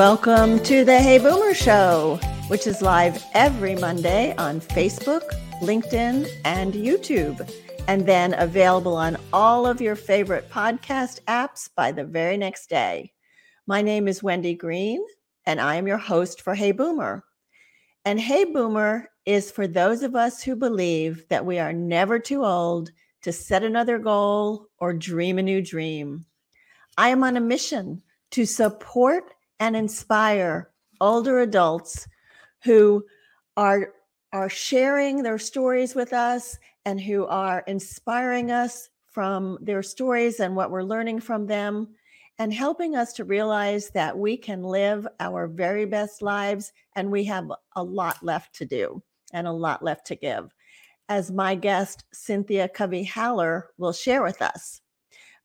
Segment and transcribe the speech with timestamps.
[0.00, 5.28] Welcome to the Hey Boomer Show, which is live every Monday on Facebook,
[5.60, 7.46] LinkedIn, and YouTube,
[7.86, 13.12] and then available on all of your favorite podcast apps by the very next day.
[13.66, 15.04] My name is Wendy Green,
[15.44, 17.22] and I am your host for Hey Boomer.
[18.06, 22.42] And Hey Boomer is for those of us who believe that we are never too
[22.42, 26.24] old to set another goal or dream a new dream.
[26.96, 32.08] I am on a mission to support and inspire older adults
[32.64, 33.04] who
[33.56, 33.92] are
[34.32, 40.54] are sharing their stories with us and who are inspiring us from their stories and
[40.54, 41.88] what we're learning from them
[42.38, 47.24] and helping us to realize that we can live our very best lives and we
[47.24, 49.02] have a lot left to do
[49.32, 50.54] and a lot left to give
[51.10, 54.80] as my guest Cynthia Covey Haller will share with us.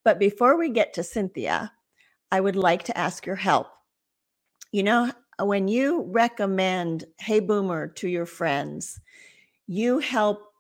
[0.04, 1.72] But before we get to Cynthia,
[2.32, 3.75] I would like to ask your help.
[4.76, 5.10] You know,
[5.40, 9.00] when you recommend Hey Boomer to your friends,
[9.68, 10.52] you help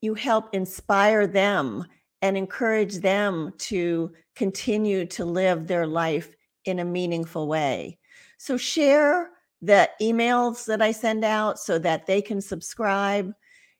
[0.00, 1.84] you help inspire them
[2.22, 7.98] and encourage them to continue to live their life in a meaningful way.
[8.38, 13.30] So share the emails that I send out so that they can subscribe,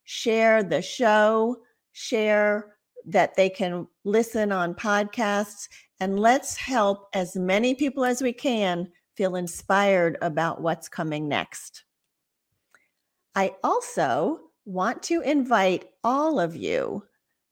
[0.04, 1.56] share the show,
[1.92, 5.70] share that they can listen on podcasts,
[6.00, 11.84] and let's help as many people as we can feel inspired about what's coming next.
[13.34, 17.04] I also want to invite all of you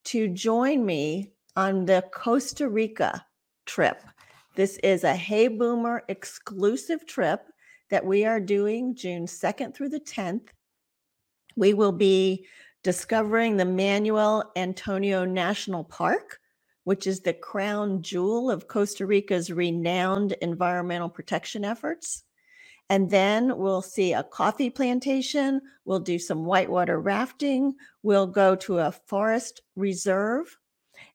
[0.04, 3.24] to join me on the Costa Rica
[3.66, 4.02] trip.
[4.54, 7.46] This is a Hey Boomer exclusive trip
[7.90, 10.48] that we are doing June 2nd through the 10th.
[11.56, 12.46] We will be
[12.82, 16.40] discovering the Manuel Antonio National Park,
[16.88, 22.24] which is the crown jewel of Costa Rica's renowned environmental protection efforts.
[22.88, 25.60] And then we'll see a coffee plantation.
[25.84, 27.74] We'll do some whitewater rafting.
[28.02, 30.56] We'll go to a forest reserve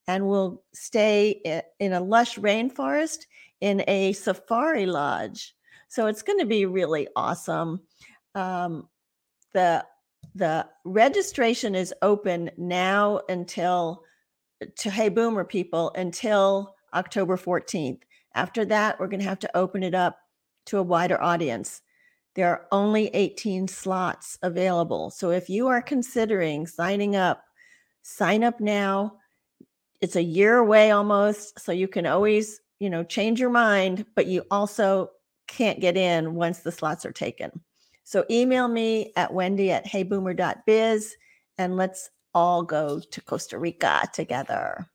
[0.05, 3.25] and we'll stay in a lush rainforest
[3.59, 5.55] in a safari lodge.
[5.87, 7.81] So it's going to be really awesome.
[8.35, 8.89] Um,
[9.55, 9.83] the
[10.35, 14.03] the registration is open now until
[14.65, 18.01] to Hey Boomer people until October 14th.
[18.35, 20.17] After that, we're going to have to open it up
[20.65, 21.81] to a wider audience.
[22.35, 25.11] There are only 18 slots available.
[25.11, 27.43] So if you are considering signing up,
[28.01, 29.17] sign up now.
[30.01, 34.25] It's a year away almost, so you can always, you know, change your mind, but
[34.27, 35.11] you also
[35.47, 37.51] can't get in once the slots are taken.
[38.03, 41.15] So email me at wendy at heyboomer.biz
[41.57, 44.87] and let's all go to Costa Rica together.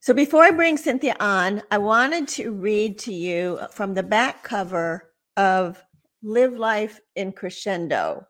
[0.00, 4.42] So before I bring Cynthia on, I wanted to read to you from the back
[4.42, 5.80] cover of
[6.24, 8.26] Live Life in Crescendo.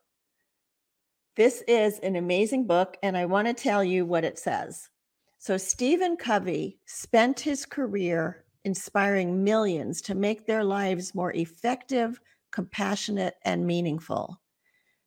[1.34, 4.90] This is an amazing book, and I want to tell you what it says.
[5.38, 12.20] So, Stephen Covey spent his career inspiring millions to make their lives more effective,
[12.50, 14.41] compassionate, and meaningful.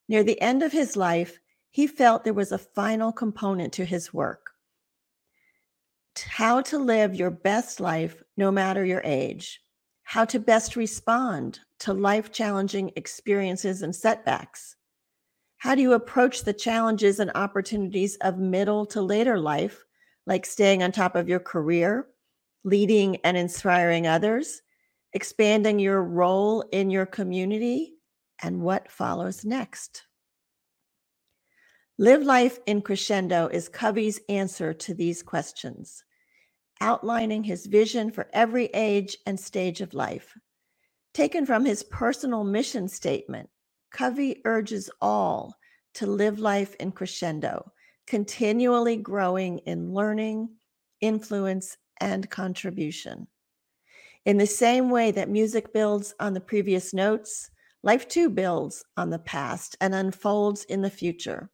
[0.07, 1.39] Near the end of his life,
[1.71, 4.55] he felt there was a final component to his work
[6.23, 9.61] how to live your best life no matter your age,
[10.03, 14.75] how to best respond to life challenging experiences and setbacks.
[15.57, 19.83] How do you approach the challenges and opportunities of middle to later life,
[20.25, 22.07] like staying on top of your career,
[22.63, 24.61] leading and inspiring others,
[25.13, 27.94] expanding your role in your community,
[28.41, 30.03] and what follows next.
[31.97, 36.03] Live Life in Crescendo is Covey's answer to these questions,
[36.81, 40.37] outlining his vision for every age and stage of life.
[41.13, 43.49] Taken from his personal mission statement,
[43.91, 45.55] Covey urges all
[45.93, 47.71] to live life in crescendo,
[48.05, 50.49] continually growing in learning,
[50.99, 53.27] influence, and contribution.
[54.25, 57.49] In the same way that music builds on the previous notes,
[57.85, 61.49] life too builds on the past and unfolds in the future.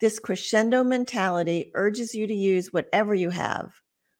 [0.00, 3.72] This crescendo mentality urges you to use whatever you have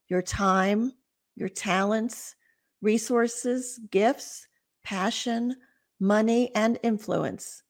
[0.08, 0.92] your time,
[1.34, 2.36] your talents,
[2.82, 4.46] resources, gifts,
[4.84, 5.56] passion,
[5.98, 7.62] money, and influence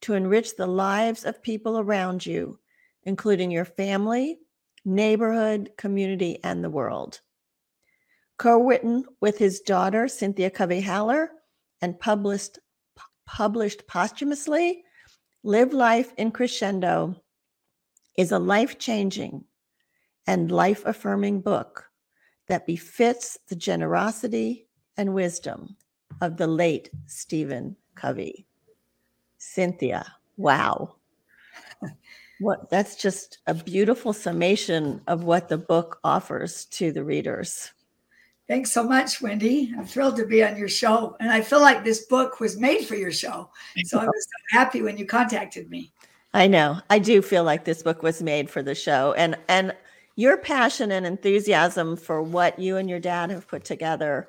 [0.00, 2.58] to enrich the lives of people around you,
[3.04, 4.38] including your family,
[4.84, 7.20] neighborhood, community, and the world.
[8.38, 11.30] Co written with his daughter, Cynthia Covey Haller,
[11.80, 12.58] and published,
[13.26, 14.84] published posthumously,
[15.42, 17.16] Live Life in Crescendo
[18.16, 19.44] is a life changing
[20.26, 21.90] and life affirming book
[22.48, 24.66] that befits the generosity
[24.96, 25.76] and wisdom
[26.20, 28.46] of the late Stephen Covey.
[29.38, 30.06] Cynthia,
[30.36, 30.96] wow.
[32.40, 37.72] What that's just a beautiful summation of what the book offers to the readers.
[38.46, 39.72] Thanks so much, Wendy.
[39.76, 41.16] I'm thrilled to be on your show.
[41.18, 43.50] And I feel like this book was made for your show.
[43.84, 45.92] So I was so happy when you contacted me.
[46.34, 46.80] I know.
[46.90, 49.14] I do feel like this book was made for the show.
[49.14, 49.74] And and
[50.16, 54.28] your passion and enthusiasm for what you and your dad have put together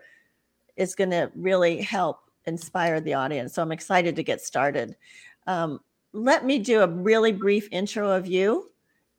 [0.78, 3.54] is going to really help inspire the audience.
[3.54, 4.96] So I'm excited to get started.
[5.46, 5.80] Um,
[6.14, 8.72] let me do a really brief intro of you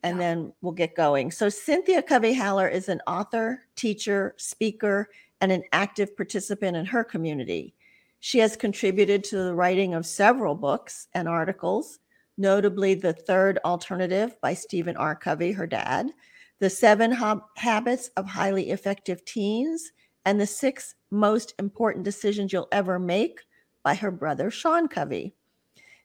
[0.03, 1.31] and then we'll get going.
[1.31, 5.09] So, Cynthia Covey Haller is an author, teacher, speaker,
[5.41, 7.75] and an active participant in her community.
[8.21, 11.99] She has contributed to the writing of several books and articles,
[12.39, 15.15] notably The Third Alternative by Stephen R.
[15.15, 16.11] Covey, her dad,
[16.59, 17.13] The Seven
[17.57, 19.93] Habits of Highly Effective Teens,
[20.25, 23.41] and The Six Most Important Decisions You'll Ever Make
[23.83, 25.35] by her brother, Sean Covey.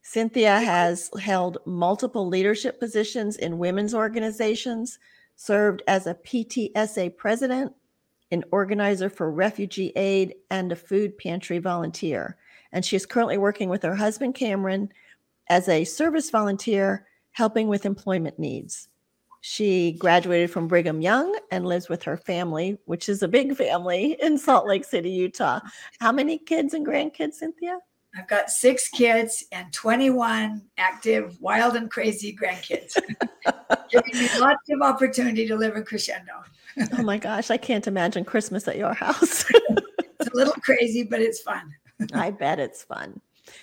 [0.04, 5.00] Cynthia has held multiple leadership positions in women's organizations,
[5.36, 7.74] served as a PTSA president,
[8.32, 12.38] an organizer for refugee aid, and a food pantry volunteer.
[12.72, 14.92] And she is currently working with her husband, Cameron,
[15.50, 18.88] as a service volunteer helping with employment needs.
[19.42, 24.16] She graduated from Brigham Young and lives with her family, which is a big family
[24.22, 25.60] in Salt Lake City, Utah.
[26.00, 27.80] How many kids and grandkids, Cynthia?
[28.18, 32.98] I've got six kids and 21 active, wild and crazy grandkids,
[33.90, 36.34] giving me lots of opportunity to live in crescendo.
[36.98, 39.46] oh my gosh, I can't imagine Christmas at your house.
[39.70, 41.74] it's a little crazy, but it's fun.
[42.14, 43.22] I bet it's fun.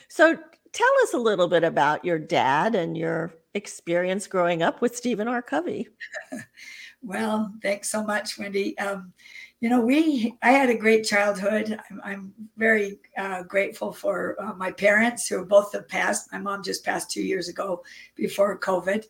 [0.09, 0.39] So
[0.73, 5.29] tell us a little bit about your dad and your experience growing up with Stephen
[5.29, 5.43] R.
[5.43, 5.89] Covey.
[7.03, 8.77] well, thanks so much, Wendy.
[8.79, 9.13] Um,
[9.61, 11.79] you know, we, I had a great childhood.
[11.91, 16.33] I'm, I'm very uh, grateful for uh, my parents who both have passed.
[16.33, 17.83] My mom just passed two years ago
[18.15, 19.05] before COVID.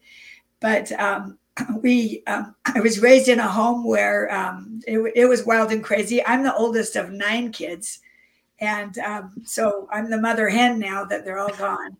[0.61, 1.39] But um,
[1.83, 5.85] we, um, I was raised in a home where um, it, it, was wild and
[5.85, 6.25] crazy.
[6.25, 8.01] I'm the oldest of nine kids.
[8.61, 11.97] And um, so I'm the mother hen now that they're all gone.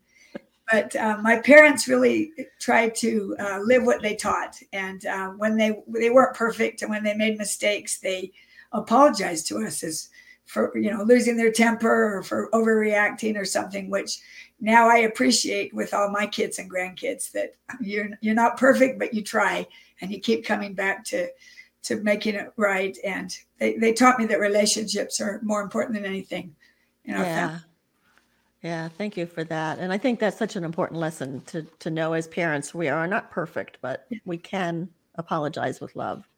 [0.71, 5.57] But uh, my parents really tried to uh, live what they taught, and uh, when
[5.57, 8.33] they they weren't perfect, and when they made mistakes, they
[8.73, 10.11] apologized to us as
[10.45, 13.89] for you know losing their temper or for overreacting or something.
[13.89, 14.19] Which
[14.61, 19.15] now I appreciate with all my kids and grandkids that you're you're not perfect, but
[19.15, 19.67] you try
[20.03, 21.29] and you keep coming back to
[21.85, 22.97] to making it right.
[23.05, 26.55] And they, they taught me that relationships are more important than anything
[27.05, 27.47] in our yeah.
[27.49, 27.61] family.
[28.63, 29.79] Yeah, thank you for that.
[29.79, 32.75] And I think that's such an important lesson to to know as parents.
[32.75, 36.29] We are not perfect, but we can apologize with love.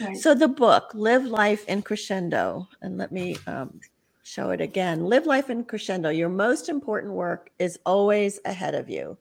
[0.00, 0.16] Right.
[0.16, 3.80] So the book, Live Life in Crescendo, and let me um,
[4.22, 5.04] show it again.
[5.06, 6.10] Live Life in Crescendo.
[6.10, 9.16] Your most important work is always ahead of you.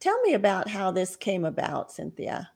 [0.00, 2.50] Tell me about how this came about, Cynthia.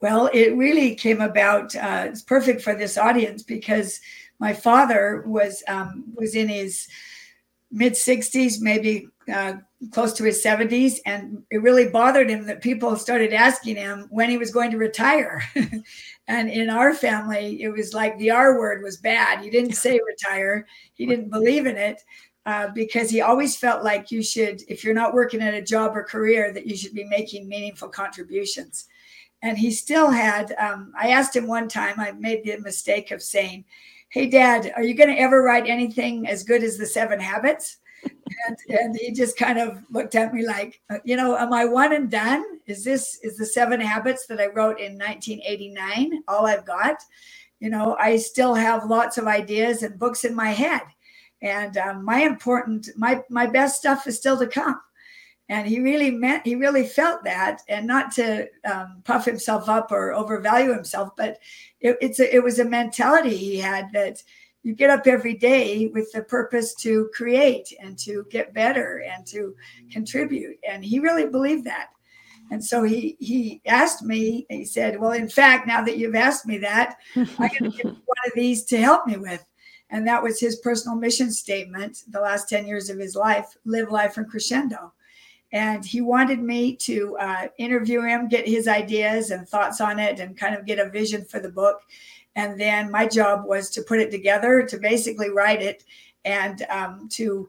[0.00, 1.74] Well, it really came about.
[1.76, 4.00] Uh, it's perfect for this audience because
[4.38, 6.88] my father was um, was in his
[7.70, 9.54] mid 60s, maybe uh,
[9.92, 10.96] close to his 70s.
[11.06, 14.78] And it really bothered him that people started asking him when he was going to
[14.78, 15.42] retire.
[16.28, 19.42] and in our family, it was like the R word was bad.
[19.42, 22.02] He didn't say retire, he didn't believe in it.
[22.46, 25.94] Uh, because he always felt like you should, if you're not working at a job
[25.94, 28.88] or career, that you should be making meaningful contributions.
[29.42, 33.22] And he still had, um, I asked him one time, I made the mistake of
[33.22, 33.64] saying,
[34.10, 37.78] hey dad are you going to ever write anything as good as the seven habits?
[38.02, 41.64] And, and he just kind of looked at me like uh, you know am i
[41.64, 42.44] one and done?
[42.66, 46.96] Is this is the seven habits that i wrote in 1989 all i've got?
[47.60, 50.82] You know i still have lots of ideas and books in my head.
[51.42, 54.80] And um, my important my my best stuff is still to come
[55.50, 59.92] and he really meant he really felt that and not to um, puff himself up
[59.92, 61.38] or overvalue himself but
[61.80, 64.22] it, it's a, it was a mentality he had that
[64.62, 69.26] you get up every day with the purpose to create and to get better and
[69.26, 69.54] to
[69.90, 70.58] contribute.
[70.68, 71.88] And he really believed that.
[72.50, 76.46] And so he he asked me he said well in fact now that you've asked
[76.46, 79.44] me that i'm going to give one of these to help me with.
[79.88, 83.90] And that was his personal mission statement the last 10 years of his life live
[83.90, 84.92] life in crescendo
[85.52, 90.20] and he wanted me to uh, interview him, get his ideas and thoughts on it,
[90.20, 91.80] and kind of get a vision for the book.
[92.36, 95.84] And then my job was to put it together, to basically write it,
[96.24, 97.48] and um, to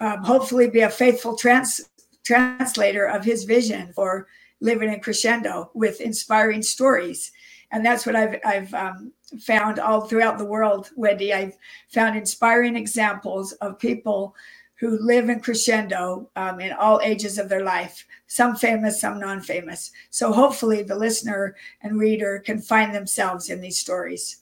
[0.00, 1.88] um, hopefully be a faithful trans-
[2.24, 4.26] translator of his vision for
[4.60, 7.32] living in crescendo with inspiring stories.
[7.72, 11.32] and that's what I've I've um, found all throughout the world, Wendy.
[11.32, 11.56] I've
[11.88, 14.34] found inspiring examples of people
[14.80, 19.92] who live in crescendo um, in all ages of their life, some famous, some non-famous.
[20.10, 24.38] So hopefully, the listener and reader can find themselves in these stories.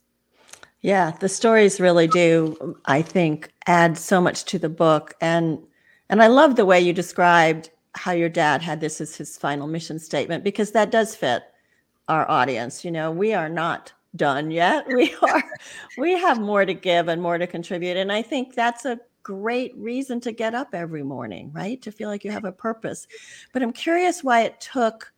[0.80, 5.58] Yeah, the stories really do, I think, add so much to the book, and
[6.08, 9.66] and I love the way you described how your dad had this as his final
[9.66, 11.44] mission statement because that does fit
[12.08, 12.84] our audience.
[12.84, 14.86] You know, we are not done yet.
[14.88, 15.44] We are
[15.98, 19.76] we have more to give and more to contribute and I think that's a great
[19.76, 21.80] reason to get up every morning, right?
[21.82, 23.06] To feel like you have a purpose.
[23.52, 25.12] But I'm curious why it took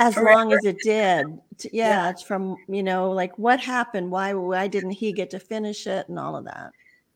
[0.00, 0.34] as Forever.
[0.34, 1.26] long as it did.
[1.58, 4.10] To, yeah, yeah, it's from, you know, like what happened?
[4.10, 6.72] Why why didn't he get to finish it and all of that?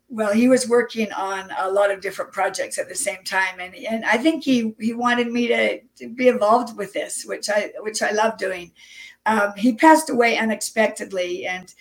[0.08, 3.75] well he was working on a lot of different projects at the same time and
[3.75, 7.70] and i think he he wanted me to, to be involved with this which i
[7.80, 8.72] which i love doing
[9.26, 11.75] um, he passed away unexpectedly and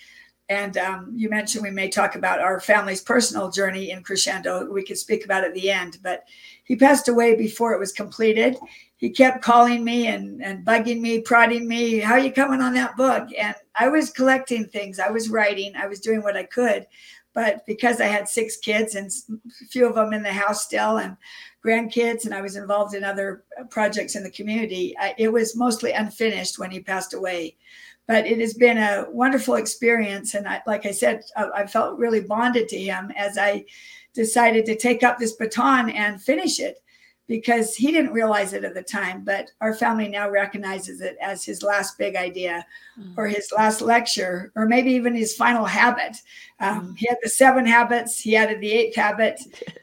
[0.48, 4.70] and um, you mentioned we may talk about our family's personal journey in crescendo.
[4.70, 6.24] We could speak about at the end but
[6.64, 8.56] he passed away before it was completed.
[8.96, 12.74] He kept calling me and, and bugging me prodding me how are you coming on
[12.74, 13.28] that book?
[13.38, 14.98] And i was collecting things.
[14.98, 15.74] I was writing.
[15.76, 16.86] I was doing what i could.
[17.34, 20.98] But because I had six kids and a few of them in the house still
[20.98, 21.16] and
[21.64, 25.92] grandkids, and I was involved in other projects in the community, I, it was mostly
[25.92, 27.56] unfinished when he passed away.
[28.08, 30.34] But it has been a wonderful experience.
[30.34, 33.66] And I, like I said, I, I felt really bonded to him as I
[34.14, 36.78] decided to take up this baton and finish it
[37.28, 41.44] because he didn't realize it at the time, but our family now recognizes it as
[41.44, 42.64] his last big idea
[42.98, 43.12] mm.
[43.18, 46.16] or his last lecture, or maybe even his final habit.
[46.58, 46.98] Um, mm.
[46.98, 49.40] He had the seven habits, he added the eighth habit.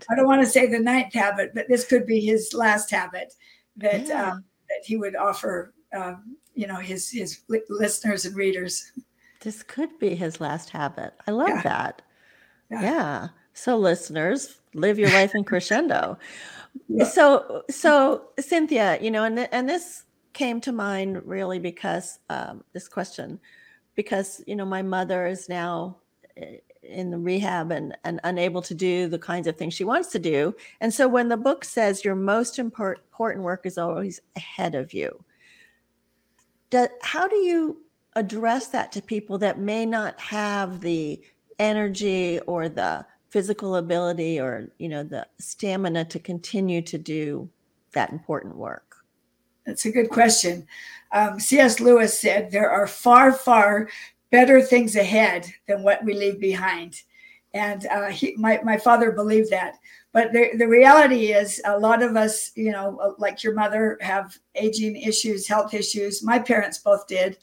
[0.10, 3.36] I don't want to say the ninth habit, but this could be his last habit
[3.77, 4.32] that yeah.
[4.32, 8.91] um, that he would offer, um, you know, his his li- listeners and readers.
[9.41, 11.13] This could be his last habit.
[11.27, 11.62] I love yeah.
[11.62, 12.01] that.
[12.71, 12.81] Yeah.
[12.81, 13.27] yeah.
[13.53, 16.17] So, listeners, live your life in crescendo.
[17.09, 22.88] So, so Cynthia, you know, and and this came to mind really because um, this
[22.88, 23.39] question,
[23.95, 25.97] because you know, my mother is now
[26.38, 30.09] eh, in the rehab and and unable to do the kinds of things she wants
[30.09, 34.75] to do, and so when the book says your most important work is always ahead
[34.75, 35.24] of you,
[36.69, 37.81] do, how do you
[38.15, 41.22] address that to people that may not have the
[41.60, 47.50] energy or the physical ability or you know the stamina to continue to do
[47.93, 48.95] that important work?
[49.65, 50.67] That's a good question.
[51.12, 53.89] Um, cs lewis said there are far far
[54.31, 57.01] better things ahead than what we leave behind
[57.55, 59.79] and uh, he, my, my father believed that.
[60.12, 64.38] But the, the reality is a lot of us you know like your mother have
[64.53, 66.21] aging issues health issues.
[66.21, 67.38] My parents both did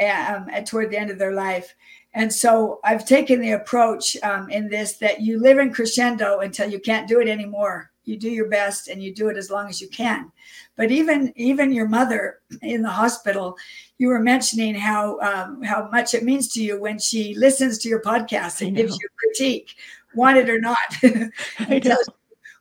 [0.00, 1.74] um, at toward the end of their life.
[2.14, 6.70] And so I've taken the approach um, in this that you live in crescendo until
[6.70, 7.90] you can't do it anymore.
[8.04, 10.30] You do your best and you do it as long as you can.
[10.76, 13.56] But even even your mother in the hospital,
[13.98, 17.88] you were mentioning how um, how much it means to you when she listens to
[17.88, 19.74] your podcast and gives you critique,
[20.14, 22.14] want it or not, and tells you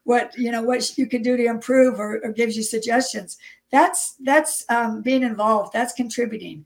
[0.04, 3.38] what you know what you can do to improve or, or gives you suggestions.
[3.72, 5.74] That's that's um, being involved.
[5.74, 6.66] That's contributing.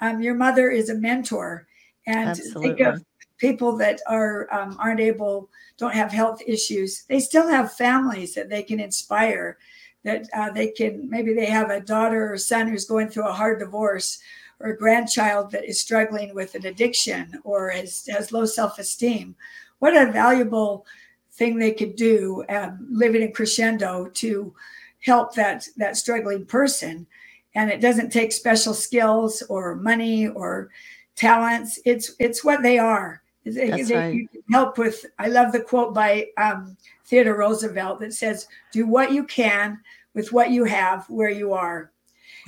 [0.00, 1.66] Um, your mother is a mentor
[2.06, 2.68] and Absolutely.
[2.68, 3.04] think of
[3.38, 8.48] people that are um, aren't able don't have health issues they still have families that
[8.48, 9.58] they can inspire
[10.04, 13.32] that uh, they can maybe they have a daughter or son who's going through a
[13.32, 14.18] hard divorce
[14.60, 19.34] or a grandchild that is struggling with an addiction or has, has low self-esteem
[19.78, 20.84] what a valuable
[21.32, 24.52] thing they could do um, living in crescendo to
[25.00, 27.06] help that that struggling person
[27.54, 30.70] and it doesn't take special skills or money or
[31.16, 31.78] talents.
[31.84, 33.22] It's it's what they are.
[33.54, 34.28] That's right.
[34.50, 35.04] help with.
[35.18, 39.80] I love the quote by um, Theodore Roosevelt that says, "Do what you can
[40.14, 41.92] with what you have where you are."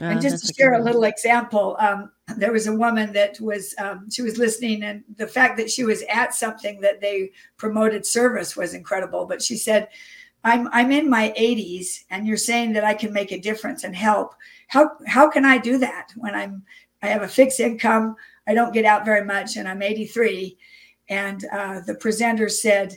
[0.00, 3.74] Oh, and just to share a little example, um, there was a woman that was
[3.78, 8.06] um, she was listening, and the fact that she was at something that they promoted
[8.06, 9.26] service was incredible.
[9.26, 9.88] But she said,
[10.44, 13.94] "I'm I'm in my 80s, and you're saying that I can make a difference and
[13.94, 14.34] help.
[14.68, 16.64] How how can I do that when I'm
[17.02, 18.16] I have a fixed income.
[18.46, 20.56] I don't get out very much, and I'm 83.
[21.10, 22.96] And uh, the presenter said,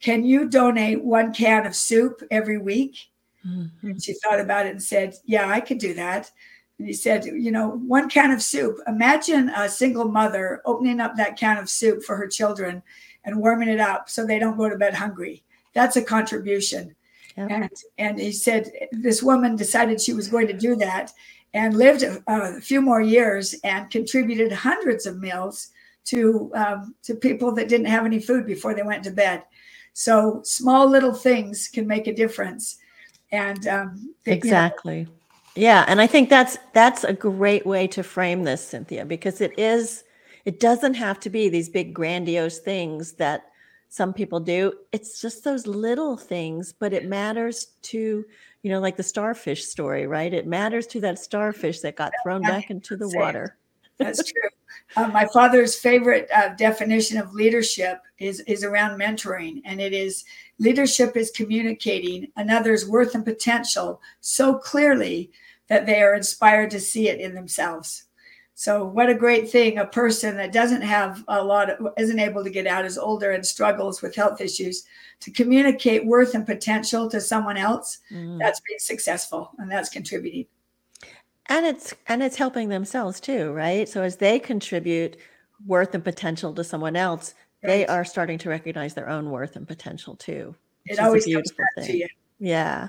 [0.00, 2.96] Can you donate one can of soup every week?
[3.46, 3.86] Mm-hmm.
[3.88, 6.30] And she thought about it and said, Yeah, I could do that.
[6.78, 8.78] And he said, You know, one can of soup.
[8.86, 12.82] Imagine a single mother opening up that can of soup for her children
[13.24, 15.42] and warming it up so they don't go to bed hungry.
[15.74, 16.94] That's a contribution.
[17.36, 17.50] Yep.
[17.50, 21.12] And, and he said, This woman decided she was going to do that
[21.52, 25.70] and lived a, a few more years and contributed hundreds of meals
[26.04, 29.42] to um, to people that didn't have any food before they went to bed.
[29.92, 32.78] So small little things can make a difference.
[33.32, 35.00] And um, exactly.
[35.00, 35.10] You know,
[35.56, 39.58] yeah, and I think that's that's a great way to frame this, Cynthia, because it
[39.58, 40.04] is
[40.44, 43.46] it doesn't have to be these big grandiose things that
[43.88, 44.72] some people do.
[44.92, 48.24] It's just those little things, but it matters to,
[48.62, 50.32] you know, like the starfish story, right?
[50.32, 53.56] It matters to that starfish that got thrown back into the water.
[53.98, 54.48] That's true.
[54.96, 60.24] Uh, my father's favorite uh, definition of leadership is is around mentoring, and it is
[60.58, 65.30] leadership is communicating another's worth and potential so clearly
[65.68, 68.04] that they are inspired to see it in themselves.
[68.54, 69.78] So, what a great thing!
[69.78, 73.30] A person that doesn't have a lot, of, isn't able to get out, is older
[73.30, 74.84] and struggles with health issues,
[75.20, 78.00] to communicate worth and potential to someone else.
[78.12, 78.38] Mm.
[78.38, 80.46] That's being successful, and that's contributing
[81.50, 85.18] and it's and it's helping themselves too right so as they contribute
[85.66, 87.68] worth and potential to someone else right.
[87.68, 90.54] they are starting to recognize their own worth and potential too
[90.86, 91.86] it always comes back thing.
[91.86, 92.88] to you yeah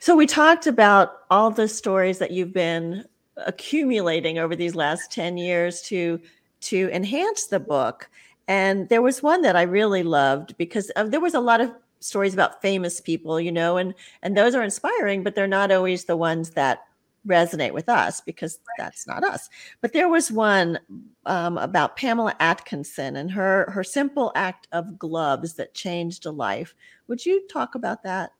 [0.00, 3.04] so we talked about all the stories that you've been
[3.36, 6.18] accumulating over these last 10 years to
[6.60, 8.10] to enhance the book
[8.48, 11.70] and there was one that i really loved because of, there was a lot of
[12.00, 16.06] stories about famous people you know and and those are inspiring but they're not always
[16.06, 16.87] the ones that
[17.26, 19.48] resonate with us because that's not us.
[19.80, 20.78] But there was one
[21.26, 26.74] um, about Pamela Atkinson and her her simple act of gloves that changed a life.
[27.08, 28.30] Would you talk about that?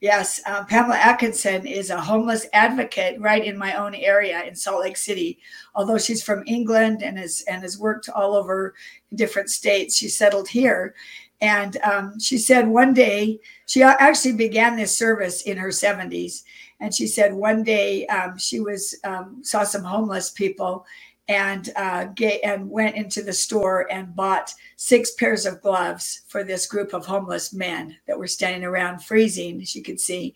[0.00, 4.82] Yes, um, Pamela Atkinson is a homeless advocate right in my own area in Salt
[4.82, 5.40] Lake City.
[5.74, 8.74] Although she's from England and has and has worked all over
[9.16, 10.94] different states, she settled here.
[11.40, 16.42] And um, she said one day she actually began this service in her 70s,
[16.80, 20.86] and she said one day um, she was um, saw some homeless people
[21.28, 26.42] and uh, get, and went into the store and bought six pairs of gloves for
[26.42, 30.34] this group of homeless men that were standing around freezing, you could see,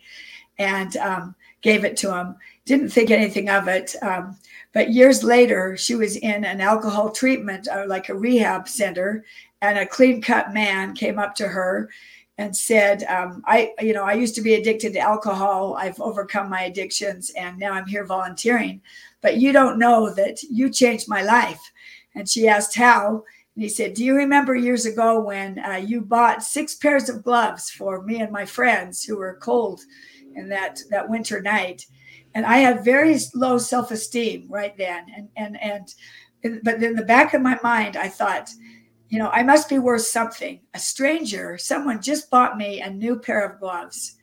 [0.58, 2.36] and um, gave it to them.
[2.66, 3.96] Didn't think anything of it.
[4.02, 4.36] Um,
[4.74, 9.24] but years later, she was in an alcohol treatment, or uh, like a rehab center,
[9.62, 11.88] and a clean cut man came up to her
[12.42, 15.76] and said, um, I, you know, I used to be addicted to alcohol.
[15.78, 18.80] I've overcome my addictions and now I'm here volunteering.
[19.20, 21.60] But you don't know that you changed my life.
[22.16, 23.22] And she asked how.
[23.54, 27.22] And he said, Do you remember years ago when uh, you bought six pairs of
[27.22, 29.82] gloves for me and my friends who were cold
[30.34, 31.86] in that, that winter night?
[32.34, 35.06] And I had very low self esteem right then.
[35.16, 35.94] And, and,
[36.42, 38.50] and, but in the back of my mind, I thought,
[39.12, 40.58] you know, I must be worth something.
[40.72, 44.16] A stranger, someone just bought me a new pair of gloves.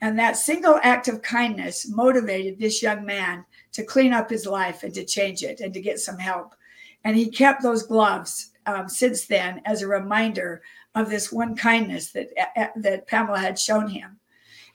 [0.00, 4.84] And that single act of kindness motivated this young man to clean up his life
[4.84, 6.54] and to change it and to get some help.
[7.02, 10.62] And he kept those gloves um, since then as a reminder
[10.94, 12.28] of this one kindness that
[12.76, 14.16] that Pamela had shown him.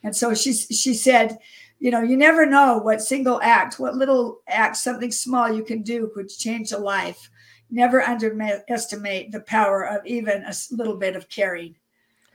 [0.02, 1.38] And so she she said,
[1.78, 5.80] you know, you never know what single act, what little act, something small you can
[5.80, 7.30] do could change a life
[7.72, 11.74] never underestimate the power of even a little bit of caring.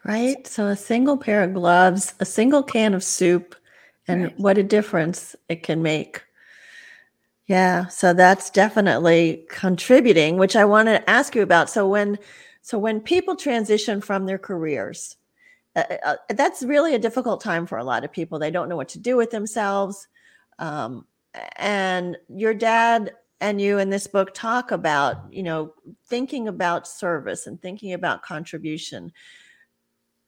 [0.03, 0.45] Right.
[0.47, 3.55] So a single pair of gloves, a single can of soup,
[4.07, 4.39] and right.
[4.39, 6.23] what a difference it can make.
[7.45, 11.69] Yeah, so that's definitely contributing, which I want to ask you about.
[11.69, 12.19] So when
[12.61, 15.15] so when people transition from their careers,
[15.75, 18.39] uh, uh, that's really a difficult time for a lot of people.
[18.39, 20.09] They don't know what to do with themselves.
[20.59, 21.05] Um,
[21.55, 25.73] and your dad and you in this book talk about you know
[26.07, 29.11] thinking about service and thinking about contribution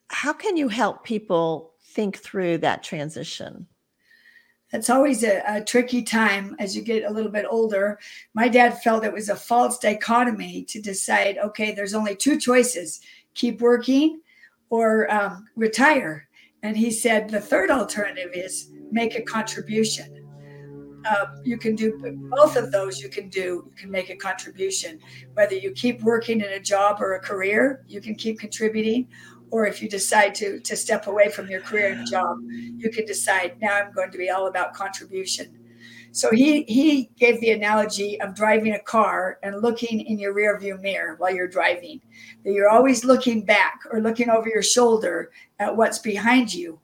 [0.10, 3.68] how can you help people think through that transition
[4.72, 7.98] that's always a, a, tricky time as you get a little bit older.
[8.36, 13.02] My dad felt it was a false dichotomy to decide okay, there's only two choices
[13.34, 14.22] keep working
[14.70, 16.28] or um, retire.
[16.62, 20.19] And he said the third alternative is make a contribution
[21.06, 21.98] uh, you can do
[22.36, 25.00] both of those you can do you can make a contribution.
[25.34, 29.08] Whether you keep working in a job or a career you can keep contributing.
[29.52, 32.38] Or if you decide to to step away from your career and job
[32.78, 35.56] you can decide now i'm going to be all about contribution.
[36.12, 40.60] So he he gave the analogy of driving a car and looking in your rear
[40.60, 42.02] view mirror while you're driving.
[42.44, 46.80] That you're always looking back or looking over your shoulder at what's behind you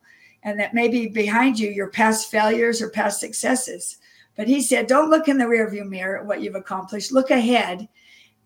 [0.46, 3.98] and that maybe behind you your past failures or past successes
[4.36, 7.12] but he said, don't look in the rearview mirror at what you've accomplished.
[7.12, 7.88] Look ahead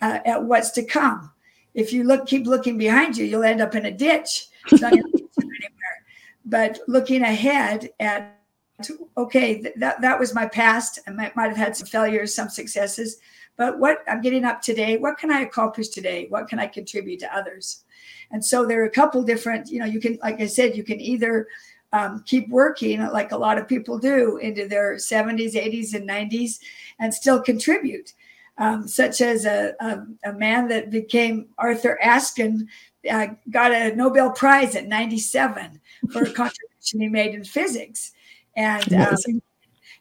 [0.01, 1.31] uh, at what's to come.
[1.73, 4.47] If you look, keep looking behind you, you'll end up in a ditch.
[6.45, 8.35] But looking ahead at
[9.17, 10.99] okay, that, that was my past.
[11.05, 13.17] I might, might have had some failures, some successes,
[13.57, 16.27] but what I'm getting up today, what can I accomplish today?
[16.29, 17.83] What can I contribute to others?
[18.31, 20.83] And so there are a couple different, you know, you can, like I said, you
[20.83, 21.47] can either
[21.91, 26.59] um, keep working like a lot of people do into their 70s, 80s, and 90s
[26.99, 28.13] and still contribute.
[28.57, 32.67] Um, such as a, a, a, man that became Arthur Ashkin,
[33.09, 35.79] uh, got a Nobel Prize at 97
[36.11, 38.11] for a contribution he made in physics.
[38.57, 39.15] And um,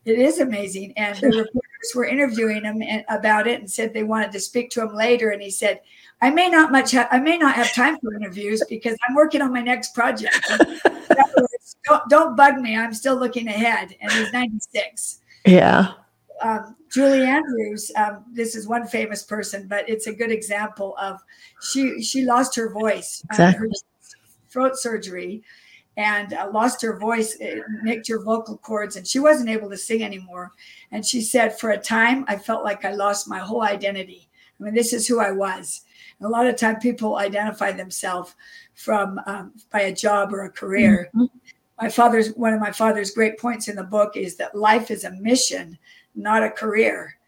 [0.05, 0.93] it is amazing.
[0.97, 4.71] And the reporters were interviewing him and, about it and said they wanted to speak
[4.71, 5.31] to him later.
[5.31, 5.81] And he said,
[6.21, 9.41] I may not much, ha- I may not have time for interviews because I'm working
[9.41, 10.51] on my next project.
[11.85, 12.77] don't, don't bug me.
[12.77, 13.95] I'm still looking ahead.
[14.01, 15.21] And he's 96.
[15.47, 15.93] Yeah.
[16.41, 21.21] Um, Julie Andrews, um, this is one famous person, but it's a good example of
[21.61, 23.67] she she lost her voice, exactly.
[23.67, 25.43] uh, her throat surgery,
[25.99, 29.77] and uh, lost her voice, it nicked her vocal cords, and she wasn't able to
[29.77, 30.53] sing anymore.
[30.93, 34.29] And she said, for a time, I felt like I lost my whole identity.
[34.59, 35.83] I mean, this is who I was.
[36.21, 38.37] And a lot of time, people identify themselves
[38.75, 41.11] from um, by a job or a career.
[41.17, 41.25] Mm-hmm.
[41.81, 45.05] My father's one of my father's great points in the book is that life is
[45.05, 45.79] a mission,
[46.15, 47.19] not a career.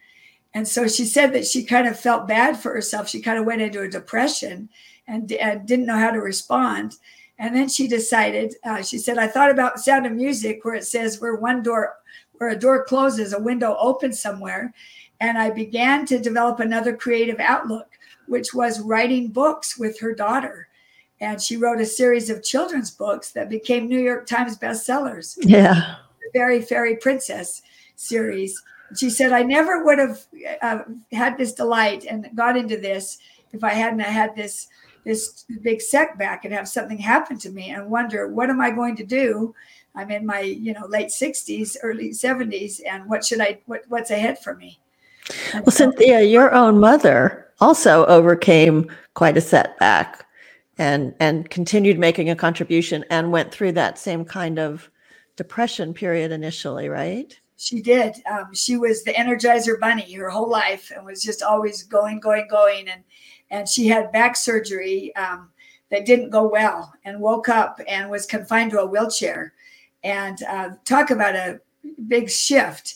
[0.54, 3.08] And so she said that she kind of felt bad for herself.
[3.08, 4.68] She kind of went into a depression
[5.06, 6.96] and, and didn't know how to respond.
[7.38, 10.84] And then she decided, uh, she said, I thought about Sound of Music where it
[10.84, 11.94] says where one door,
[12.34, 14.74] where a door closes, a window opens somewhere.
[15.20, 20.68] And I began to develop another creative outlook, which was writing books with her daughter.
[21.20, 25.36] And she wrote a series of children's books that became New York Times bestsellers.
[25.40, 25.96] Yeah.
[26.20, 27.62] The Very Fairy Princess
[27.96, 28.62] series.
[28.96, 30.24] She said, I never would have
[30.62, 30.78] uh,
[31.12, 33.18] had this delight and got into this
[33.52, 34.68] if I hadn't had this
[35.04, 38.96] this big setback and have something happen to me and wonder what am I going
[38.96, 39.54] to do?
[39.94, 44.10] I'm in my you know late 60s, early 70s, and what should I what what's
[44.10, 44.78] ahead for me?
[45.52, 50.26] And well, so, Cynthia, your own mother also overcame quite a setback
[50.80, 54.90] and and continued making a contribution and went through that same kind of
[55.36, 57.38] depression period initially, right?
[57.58, 58.16] She did.
[58.28, 62.48] Um, she was the Energizer Bunny her whole life and was just always going, going,
[62.48, 62.88] going.
[62.88, 63.04] And
[63.50, 65.50] and she had back surgery um,
[65.90, 69.52] that didn't go well and woke up and was confined to a wheelchair
[70.02, 71.60] and uh, talk about a
[72.08, 72.94] big shift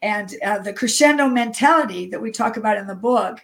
[0.00, 3.40] and uh, the crescendo mentality that we talk about in the book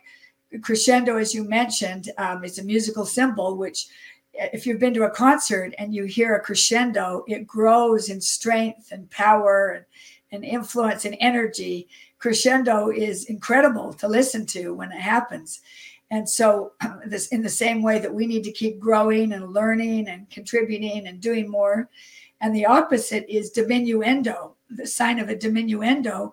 [0.60, 3.86] crescendo as you mentioned um, is a musical symbol which
[4.34, 8.92] if you've been to a concert and you hear a crescendo it grows in strength
[8.92, 9.84] and power and,
[10.32, 11.88] and influence and energy
[12.18, 15.60] crescendo is incredible to listen to when it happens
[16.12, 16.72] and so,
[17.06, 21.08] this in the same way that we need to keep growing and learning and contributing
[21.08, 21.88] and doing more.
[22.42, 24.52] And the opposite is diminuendo.
[24.68, 26.32] The sign of a diminuendo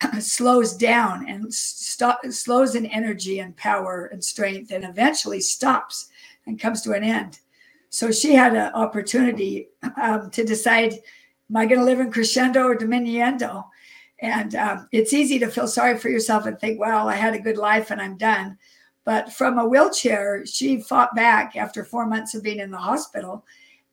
[0.20, 6.08] slows down and stop, slows in energy and power and strength and eventually stops
[6.46, 7.40] and comes to an end.
[7.90, 9.68] So she had an opportunity
[10.02, 10.92] um, to decide,
[11.50, 13.64] am I going to live in crescendo or diminuendo?
[14.20, 17.38] And um, it's easy to feel sorry for yourself and think, well, I had a
[17.38, 18.58] good life and I'm done.
[19.04, 23.44] But from a wheelchair, she fought back after four months of being in the hospital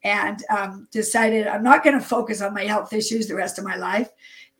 [0.04, 3.64] and um, decided I'm not going to focus on my health issues the rest of
[3.64, 4.10] my life,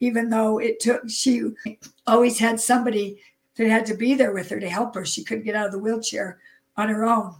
[0.00, 1.42] even though it took, she
[2.06, 3.20] always had somebody
[3.56, 5.04] that had to be there with her to help her.
[5.04, 6.40] She couldn't get out of the wheelchair
[6.76, 7.36] on her own.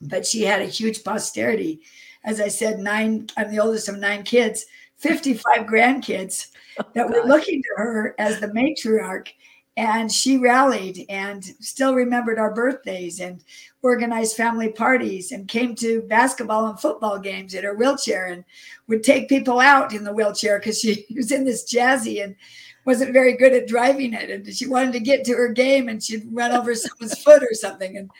[0.00, 1.80] But she had a huge posterity.
[2.24, 4.66] As I said, nine, I'm the oldest of nine kids,
[4.96, 6.48] 55 grandkids
[6.80, 9.28] oh, that were oh, looking to her as the matriarch
[9.76, 13.42] and she rallied and still remembered our birthdays and
[13.82, 18.44] organized family parties and came to basketball and football games in her wheelchair and
[18.86, 22.36] would take people out in the wheelchair because she was in this jazzy and
[22.84, 24.30] wasn't very good at driving it.
[24.30, 27.54] And she wanted to get to her game and she'd run over someone's foot or
[27.54, 27.96] something.
[27.96, 28.10] And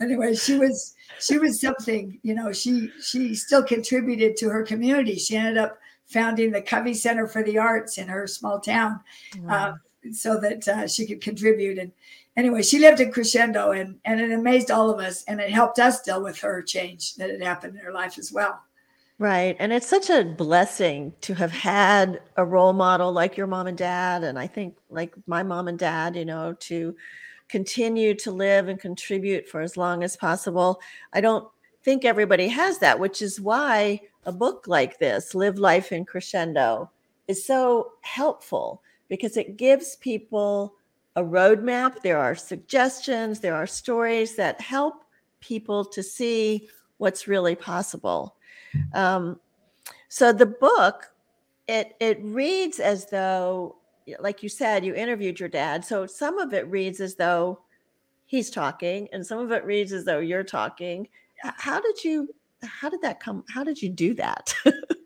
[0.00, 5.14] anyway she was she was something you know she she still contributed to her community.
[5.16, 9.00] She ended up founding the covey center for the arts in her small town.
[9.38, 9.54] Wow.
[9.54, 9.74] uh,
[10.12, 11.78] so that uh, she could contribute.
[11.78, 11.92] And
[12.36, 15.24] anyway, she lived in crescendo and, and it amazed all of us.
[15.24, 18.32] And it helped us deal with her change that had happened in her life as
[18.32, 18.60] well.
[19.18, 19.56] Right.
[19.60, 23.78] And it's such a blessing to have had a role model like your mom and
[23.78, 24.24] dad.
[24.24, 26.96] And I think like my mom and dad, you know, to
[27.48, 30.80] continue to live and contribute for as long as possible.
[31.12, 31.46] I don't
[31.84, 36.90] think everybody has that, which is why a book like this, Live Life in Crescendo,
[37.28, 40.74] is so helpful because it gives people
[41.16, 42.00] a roadmap.
[42.02, 45.04] There are suggestions, there are stories that help
[45.40, 48.36] people to see what's really possible.
[48.94, 49.38] Um,
[50.08, 51.12] so the book
[51.66, 53.76] it it reads as though
[54.20, 57.60] like you said you interviewed your dad so some of it reads as though
[58.26, 61.08] he's talking and some of it reads as though you're talking
[61.42, 64.54] how did you how did that come how did you do that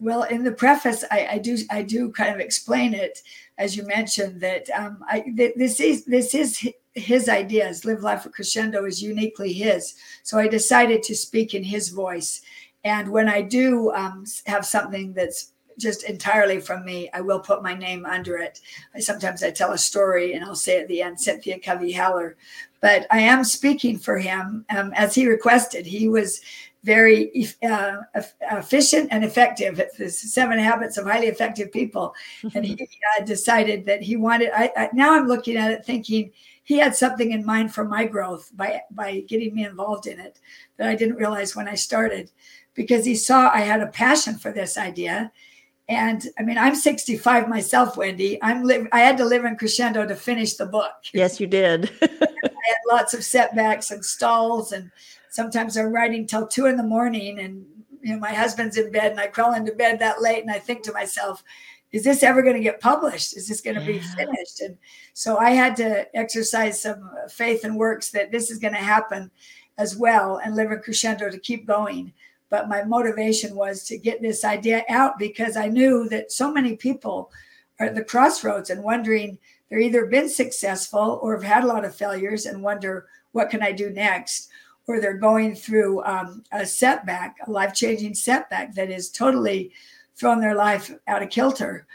[0.00, 3.20] well in the preface I, I, do i do kind of explain it
[3.58, 8.24] as you mentioned that um, I, th- this is this is his ideas live life
[8.24, 12.42] with crescendo is uniquely his so i decided to speak in his voice
[12.84, 17.08] and when i do um, have something that's just entirely from me.
[17.14, 18.60] I will put my name under it.
[18.94, 22.36] I, sometimes I tell a story and I'll say at the end, Cynthia Covey Haller.
[22.80, 25.86] But I am speaking for him um, as he requested.
[25.86, 26.40] He was
[26.88, 27.98] very uh,
[28.50, 32.14] efficient and effective It's the seven habits of highly effective people.
[32.54, 32.88] And he
[33.20, 36.32] uh, decided that he wanted, I, I, now I'm looking at it thinking
[36.64, 40.40] he had something in mind for my growth by, by getting me involved in it
[40.78, 42.30] that I didn't realize when I started
[42.72, 45.30] because he saw I had a passion for this idea
[45.90, 48.38] and I mean, I'm 65 myself, Wendy.
[48.42, 48.86] I'm live.
[48.92, 50.92] I had to live in crescendo to finish the book.
[51.14, 51.90] Yes, you did.
[52.02, 54.90] I had lots of setbacks and stalls, and
[55.30, 57.64] sometimes I'm writing till two in the morning, and
[58.02, 60.58] you know my husband's in bed, and I crawl into bed that late, and I
[60.58, 61.42] think to myself,
[61.92, 63.36] "Is this ever going to get published?
[63.36, 63.98] Is this going to yeah.
[63.98, 64.76] be finished?" And
[65.14, 69.30] so I had to exercise some faith and works that this is going to happen
[69.78, 72.12] as well, and live in crescendo to keep going
[72.50, 76.76] but my motivation was to get this idea out because I knew that so many
[76.76, 77.30] people
[77.78, 79.38] are at the crossroads and wondering
[79.68, 83.62] they're either been successful or have had a lot of failures and wonder what can
[83.62, 84.48] I do next,
[84.88, 89.70] or they're going through um, a setback, a life changing setback that is totally
[90.16, 91.86] thrown their life out of kilter,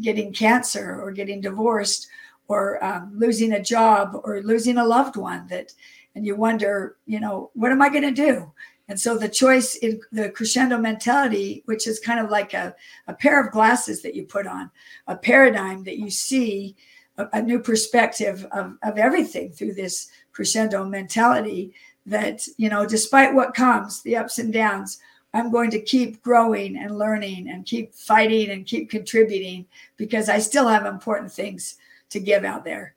[0.00, 2.08] getting cancer or getting divorced
[2.48, 5.72] or um, losing a job or losing a loved one that
[6.14, 8.52] and you wonder you know what am i going to do?
[8.88, 12.74] And so the choice in the crescendo mentality, which is kind of like a,
[13.06, 14.70] a pair of glasses that you put on,
[15.06, 16.76] a paradigm that you see
[17.16, 21.74] a, a new perspective of, of everything through this crescendo mentality
[22.06, 24.98] that, you know, despite what comes, the ups and downs,
[25.34, 30.38] I'm going to keep growing and learning and keep fighting and keep contributing because I
[30.38, 31.76] still have important things
[32.10, 32.94] to give out there.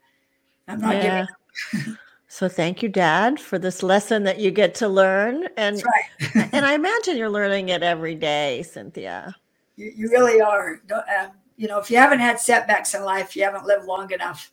[0.67, 1.25] I'm not yeah.
[1.71, 5.47] giving So thank you, Dad, for this lesson that you get to learn.
[5.55, 6.49] And right.
[6.51, 9.33] and I imagine you're learning it every day, Cynthia.
[9.77, 10.81] You, you really are.
[10.91, 14.51] Um, you know, if you haven't had setbacks in life, you haven't lived long enough.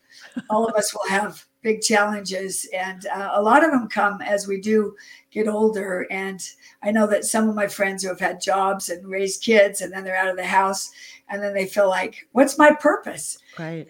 [0.49, 4.47] All of us will have big challenges, and uh, a lot of them come as
[4.47, 4.95] we do
[5.31, 6.07] get older.
[6.11, 6.43] And
[6.83, 9.93] I know that some of my friends who have had jobs and raised kids, and
[9.93, 10.91] then they're out of the house,
[11.29, 13.89] and then they feel like, "What's my purpose?" Right.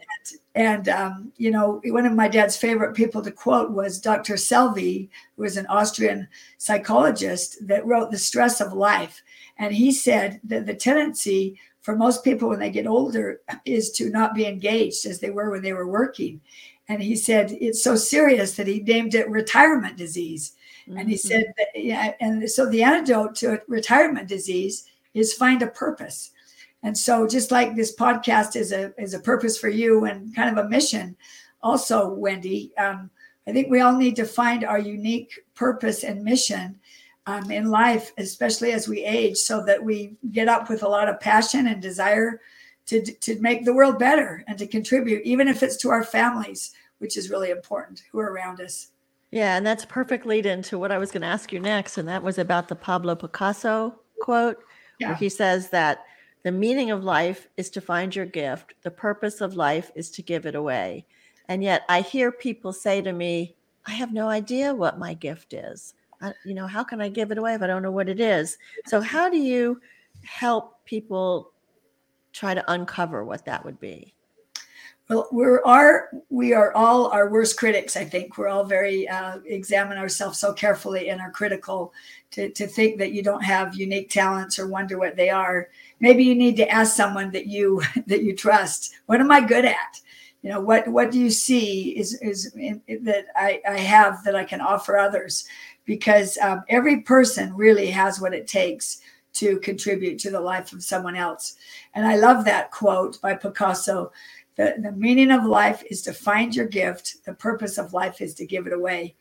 [0.54, 4.34] And, and um, you know, one of my dad's favorite people to quote was Dr.
[4.34, 9.22] Selye, who was an Austrian psychologist that wrote The Stress of Life.
[9.58, 14.08] And he said that the tendency for most people when they get older is to
[14.08, 16.40] not be engaged as they were when they were working.
[16.92, 20.52] And he said it's so serious that he named it retirement disease.
[20.86, 20.98] Mm-hmm.
[20.98, 21.28] And he mm-hmm.
[21.28, 26.32] said that, yeah, and so the antidote to retirement disease is find a purpose.
[26.82, 30.50] And so just like this podcast is a is a purpose for you and kind
[30.50, 31.16] of a mission,
[31.62, 33.08] also, Wendy, um,
[33.46, 36.78] I think we all need to find our unique purpose and mission
[37.26, 41.08] um, in life, especially as we age, so that we get up with a lot
[41.08, 42.40] of passion and desire
[42.86, 46.72] to, to make the world better and to contribute, even if it's to our families,
[47.02, 48.92] which is really important, who are around us.
[49.32, 51.98] Yeah, and that's perfect lead into what I was going to ask you next.
[51.98, 54.62] And that was about the Pablo Picasso quote,
[55.00, 55.08] yeah.
[55.08, 56.04] where he says that
[56.44, 58.74] the meaning of life is to find your gift.
[58.82, 61.04] The purpose of life is to give it away.
[61.48, 65.54] And yet I hear people say to me, I have no idea what my gift
[65.54, 65.94] is.
[66.20, 68.20] I, you know, how can I give it away if I don't know what it
[68.20, 68.58] is?
[68.86, 69.80] So, how do you
[70.22, 71.50] help people
[72.32, 74.14] try to uncover what that would be?
[75.08, 75.28] Well,
[76.30, 77.96] we are all our worst critics.
[77.96, 81.92] I think we're all very uh, examine ourselves so carefully and are critical
[82.30, 85.68] to to think that you don't have unique talents or wonder what they are.
[86.00, 88.94] Maybe you need to ask someone that you that you trust.
[89.06, 90.00] What am I good at?
[90.42, 94.36] You know what what do you see is is in, that I, I have that
[94.36, 95.44] I can offer others?
[95.84, 99.00] Because um, every person really has what it takes
[99.34, 101.56] to contribute to the life of someone else.
[101.94, 104.12] And I love that quote by Picasso
[104.56, 107.24] the, the meaning of life is to find your gift.
[107.24, 109.14] The purpose of life is to give it away.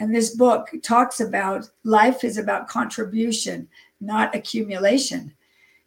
[0.00, 3.68] And this book talks about life is about contribution,
[4.00, 5.32] not accumulation.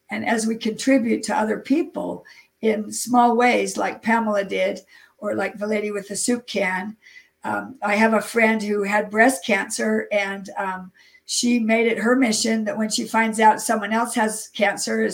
[0.09, 2.25] And as we contribute to other people
[2.61, 4.79] in small ways, like Pamela did,
[5.17, 6.95] or like the lady with the soup can,
[7.43, 10.91] um, I have a friend who had breast cancer, and um,
[11.25, 15.09] she made it her mission that when she finds out someone else has cancer,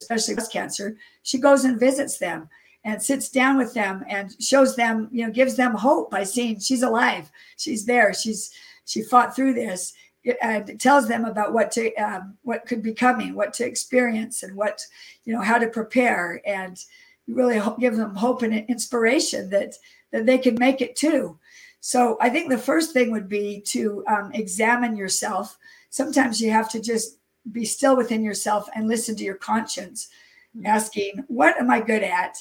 [0.00, 2.48] especially breast cancer, she goes and visits them
[2.86, 6.58] and sits down with them and shows them, you know, gives them hope by seeing
[6.60, 8.52] she's alive, she's there, she's
[8.84, 9.92] she fought through this,
[10.40, 14.56] and tells them about what to um, what could be coming, what to experience, and
[14.56, 14.86] what
[15.24, 16.84] you know how to prepare, and
[17.26, 19.74] really give them hope and inspiration that
[20.12, 21.36] that they can make it too.
[21.80, 25.58] So I think the first thing would be to um, examine yourself.
[25.90, 27.18] Sometimes you have to just
[27.50, 30.08] be still within yourself and listen to your conscience,
[30.56, 30.66] mm-hmm.
[30.66, 32.38] asking, "What am I good at?"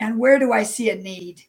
[0.00, 1.42] And where do I see a need?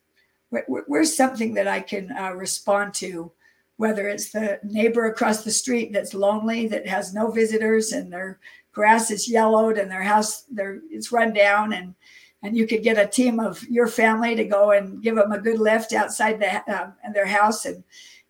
[0.50, 3.32] Where, where's something that I can uh, respond to?
[3.78, 8.40] Whether it's the neighbor across the street that's lonely, that has no visitors, and their
[8.74, 11.96] grass is yellowed, and their house their it's run down, and
[12.44, 15.40] and you could get a team of your family to go and give them a
[15.40, 17.84] good lift outside the uh, their house and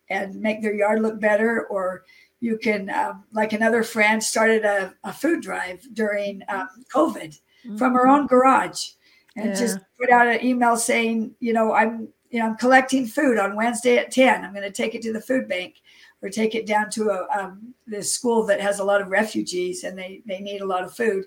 [0.10, 2.04] and make their yard look better, or
[2.42, 7.78] you can, uh, like another friend, started a, a food drive during um, COVID mm-hmm.
[7.78, 8.92] from her own garage
[9.36, 9.56] and yeah.
[9.56, 13.56] just put out an email saying, you know, I'm, you know, I'm collecting food on
[13.56, 14.44] Wednesday at 10.
[14.44, 15.76] I'm going to take it to the food bank
[16.22, 19.84] or take it down to a um, this school that has a lot of refugees
[19.84, 21.26] and they they need a lot of food.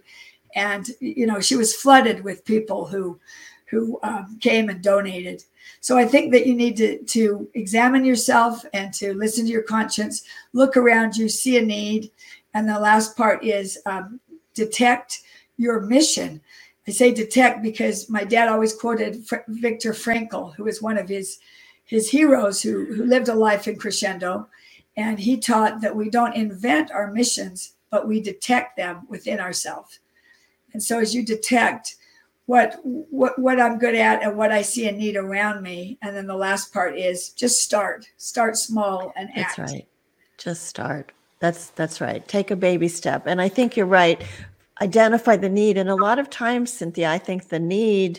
[0.54, 3.18] And you know, she was flooded with people who
[3.66, 5.42] who um, came and donated.
[5.80, 9.62] So I think that you need to to examine yourself and to listen to your
[9.62, 12.10] conscience, look around you, see a need,
[12.54, 14.20] and the last part is um,
[14.54, 15.22] detect
[15.56, 16.40] your mission.
[16.86, 21.08] I say detect because my dad always quoted Fr- Viktor Frankl, who was one of
[21.08, 21.38] his
[21.84, 24.48] his heroes who, who lived a life in crescendo.
[24.96, 30.00] And he taught that we don't invent our missions, but we detect them within ourselves.
[30.72, 31.96] And so as you detect
[32.46, 36.16] what what what I'm good at and what I see a need around me, and
[36.16, 38.08] then the last part is just start.
[38.16, 39.56] Start small and act.
[39.56, 39.88] That's right.
[40.38, 41.12] Just start.
[41.38, 42.26] That's that's right.
[42.26, 43.26] Take a baby step.
[43.26, 44.22] And I think you're right
[44.80, 45.76] identify the need.
[45.76, 48.18] And a lot of times, Cynthia, I think the need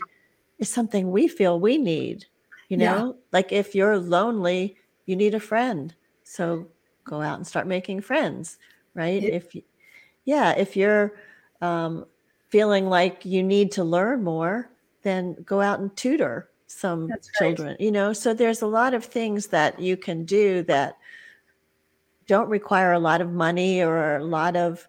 [0.59, 2.25] is something we feel we need.
[2.69, 3.21] You know, yeah.
[3.31, 5.93] like if you're lonely, you need a friend.
[6.23, 6.67] So
[7.03, 8.57] go out and start making friends,
[8.93, 9.21] right?
[9.21, 9.29] Yeah.
[9.29, 9.55] If
[10.25, 11.13] yeah, if you're
[11.61, 12.05] um,
[12.49, 14.69] feeling like you need to learn more,
[15.03, 17.69] then go out and tutor some That's children.
[17.69, 17.81] Right.
[17.81, 20.97] You know, so there's a lot of things that you can do that
[22.25, 24.87] don't require a lot of money or a lot of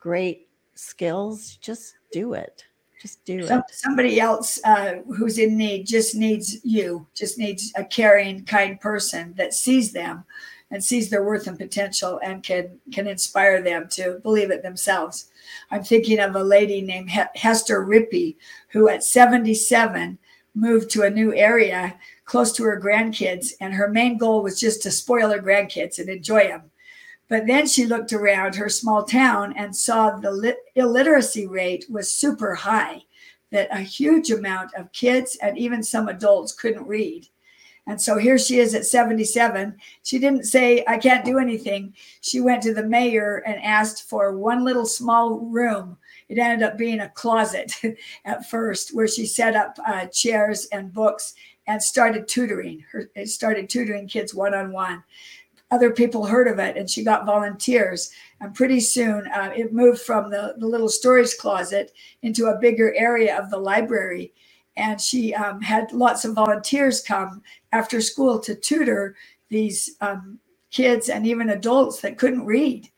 [0.00, 0.43] great
[0.74, 2.64] skills, just do it.
[3.00, 3.64] Just do Some, it.
[3.70, 9.34] Somebody else uh, who's in need just needs you, just needs a caring, kind person
[9.36, 10.24] that sees them
[10.70, 15.30] and sees their worth and potential and can can inspire them to believe it themselves.
[15.70, 18.36] I'm thinking of a lady named Hester Rippey
[18.68, 20.18] who at 77
[20.54, 24.82] moved to a new area close to her grandkids and her main goal was just
[24.82, 26.70] to spoil her grandkids and enjoy them.
[27.28, 32.12] But then she looked around her small town and saw the lit- illiteracy rate was
[32.12, 33.02] super high,
[33.50, 37.28] that a huge amount of kids and even some adults couldn't read.
[37.86, 39.76] And so here she is at 77.
[40.02, 41.94] She didn't say, I can't do anything.
[42.22, 45.98] She went to the mayor and asked for one little small room.
[46.30, 47.74] It ended up being a closet
[48.24, 51.34] at first, where she set up uh, chairs and books
[51.66, 52.84] and started tutoring.
[52.90, 55.04] Her started tutoring kids one on one
[55.70, 58.10] other people heard of it and she got volunteers.
[58.40, 62.94] And pretty soon uh, it moved from the, the little storage closet into a bigger
[62.94, 64.32] area of the library.
[64.76, 69.16] And she um, had lots of volunteers come after school to tutor
[69.48, 70.38] these um,
[70.70, 72.88] kids and even adults that couldn't read.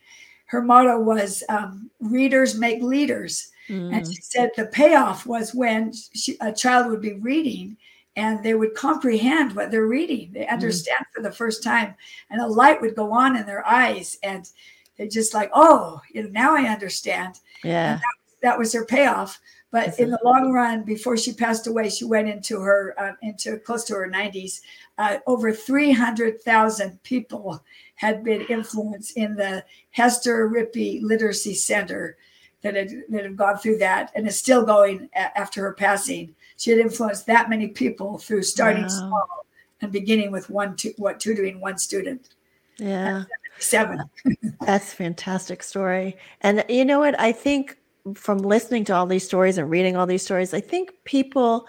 [0.46, 3.50] Her motto was um, readers make leaders.
[3.68, 3.94] Mm.
[3.94, 7.76] And she said the payoff was when she, a child would be reading
[8.16, 10.31] and they would comprehend what they're reading.
[10.33, 10.50] They mm.
[10.52, 11.14] understand mm.
[11.14, 11.94] for the first time,
[12.31, 14.48] and a light would go on in their eyes, and
[14.96, 17.40] they just like, oh, you know, now I understand.
[17.62, 18.02] Yeah, that,
[18.42, 19.38] that, was her payoff.
[19.70, 23.12] But That's in the long run, before she passed away, she went into her uh,
[23.22, 24.62] into close to her nineties.
[24.97, 27.62] Uh, over three hundred thousand people
[27.97, 32.16] had been influenced in the Hester Rippey Literacy Center
[32.62, 36.34] that had that have gone through that and is still going a- after her passing
[36.57, 38.88] she had influenced that many people through starting wow.
[38.88, 39.46] small
[39.80, 42.30] and beginning with one tu- what tutoring one student.
[42.78, 43.24] Yeah.
[43.59, 44.02] Seven.
[44.61, 46.16] That's fantastic story.
[46.42, 47.18] And you know what?
[47.20, 47.78] I think
[48.14, 51.66] from listening to all these stories and reading all these stories i think people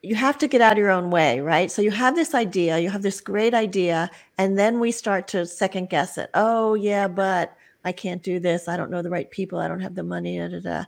[0.00, 1.70] you have to get out of your own way right?
[1.72, 5.44] So you have this idea you have this great idea and then we start to
[5.44, 6.30] second guess it.
[6.34, 8.68] Oh yeah but i can't do this.
[8.68, 9.58] I don't know the right people.
[9.58, 10.84] I don't have the money da, da, da.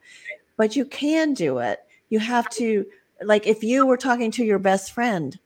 [0.56, 1.80] but you can do it
[2.10, 2.86] you have to
[3.22, 5.38] like if you were talking to your best friend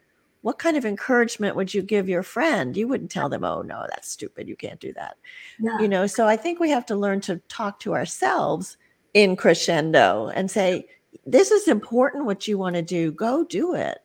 [0.42, 3.86] what kind of encouragement would you give your friend you wouldn't tell them oh no
[3.90, 5.16] that's stupid you can't do that
[5.60, 5.78] yeah.
[5.80, 8.76] you know so i think we have to learn to talk to ourselves
[9.14, 10.86] in crescendo and say,
[11.24, 13.12] this is important what you want to do.
[13.12, 13.98] Go do it.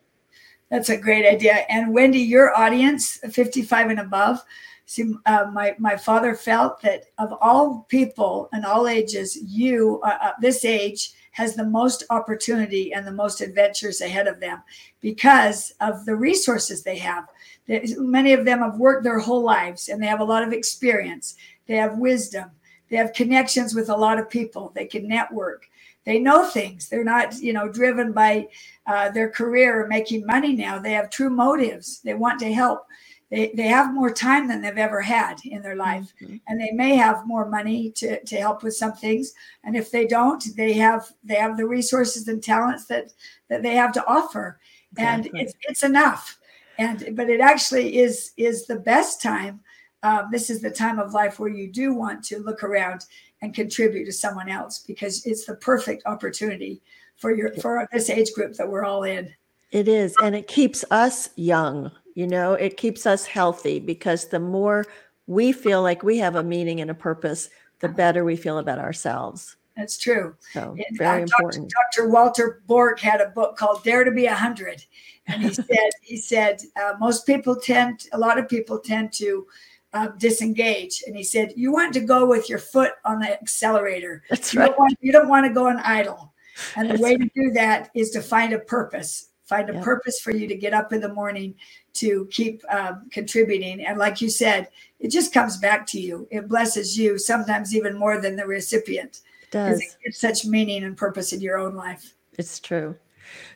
[0.70, 1.66] That's a great idea.
[1.68, 4.40] And Wendy, your audience, 55 and above,
[4.86, 10.18] see, uh, my, my father felt that of all people and all ages, you, uh,
[10.22, 14.62] uh, this age, has the most opportunity and the most adventures ahead of them
[15.00, 17.26] because of the resources they have.
[17.66, 21.36] Many of them have worked their whole lives and they have a lot of experience.
[21.66, 22.50] They have wisdom.
[22.90, 24.70] They have connections with a lot of people.
[24.74, 25.66] They can network.
[26.04, 26.88] They know things.
[26.90, 28.48] They're not, you know, driven by
[28.86, 30.78] uh, their career or making money now.
[30.78, 32.00] They have true motives.
[32.00, 32.86] They want to help.
[33.30, 36.12] They, they have more time than they've ever had in their life.
[36.20, 36.36] Mm-hmm.
[36.48, 39.32] and they may have more money to, to help with some things.
[39.64, 43.12] And if they don't they have they have the resources and talents that
[43.48, 44.58] that they have to offer.
[44.92, 45.30] Exactly.
[45.30, 46.38] and it's, it's enough.
[46.78, 49.60] And but it actually is is the best time
[50.02, 53.04] um, this is the time of life where you do want to look around
[53.42, 56.80] and contribute to someone else because it's the perfect opportunity
[57.16, 59.32] for your for this age group that we're all in.
[59.72, 60.14] It is.
[60.22, 64.84] And it keeps us young you know it keeps us healthy because the more
[65.26, 67.50] we feel like we have a meaning and a purpose
[67.80, 72.62] the better we feel about ourselves that's true so and, very uh, important dr walter
[72.68, 74.84] Bortz had a book called dare to be a hundred
[75.26, 79.46] and he said he said uh, most people tend a lot of people tend to
[79.92, 81.02] uh, disengage.
[81.06, 84.22] And he said, You want to go with your foot on the accelerator.
[84.30, 84.68] That's you right.
[84.68, 86.32] Don't want, you don't want to go on idle.
[86.76, 90.20] And the That's way to do that is to find a purpose, find a purpose
[90.20, 91.54] for you to get up in the morning
[91.94, 93.84] to keep um, contributing.
[93.84, 94.68] And like you said,
[95.00, 96.28] it just comes back to you.
[96.30, 99.22] It blesses you sometimes even more than the recipient.
[99.42, 99.80] It does.
[99.80, 102.14] It gives such meaning and purpose in your own life.
[102.38, 102.96] It's true.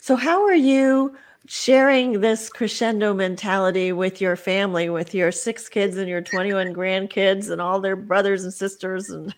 [0.01, 1.17] So, how are you
[1.47, 7.51] sharing this crescendo mentality with your family, with your six kids and your 21 grandkids
[7.51, 9.11] and all their brothers and sisters?
[9.11, 9.33] And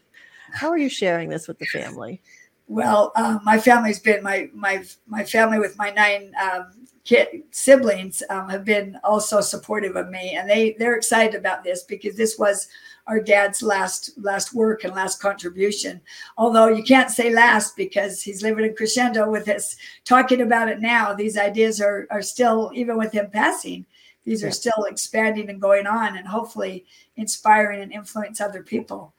[0.53, 2.23] how are you sharing this with the family?
[2.69, 6.73] Well, uh, my family's been my my my family with my nine um,
[7.05, 11.85] kid siblings um, have been also supportive of me, and they they're excited about this
[11.85, 12.69] because this was
[13.07, 16.01] our dad's last last work and last contribution.
[16.37, 20.81] Although you can't say last because he's living in crescendo with us talking about it
[20.81, 21.14] now.
[21.14, 23.87] These ideas are are still even with him passing.
[24.27, 26.85] These are still expanding and going on, and hopefully
[27.16, 29.14] inspiring and influence other people.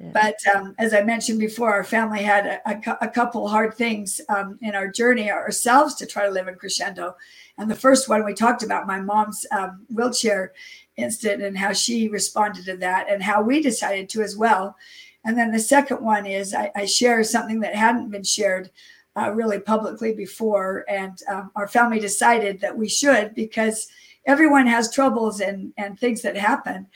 [0.00, 0.10] Yeah.
[0.14, 4.20] But um, as I mentioned before, our family had a, a, a couple hard things
[4.28, 7.16] um, in our journey ourselves to try to live in crescendo.
[7.58, 10.52] And the first one we talked about my mom's um, wheelchair
[10.96, 14.76] incident and how she responded to that and how we decided to as well.
[15.24, 18.70] And then the second one is I, I share something that hadn't been shared
[19.16, 20.84] uh, really publicly before.
[20.88, 23.88] And um, our family decided that we should because
[24.26, 26.86] everyone has troubles and, and things that happen.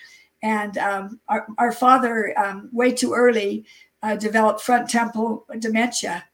[0.43, 3.64] And um, our, our father, um, way too early,
[4.03, 6.24] uh, developed frontotemporal dementia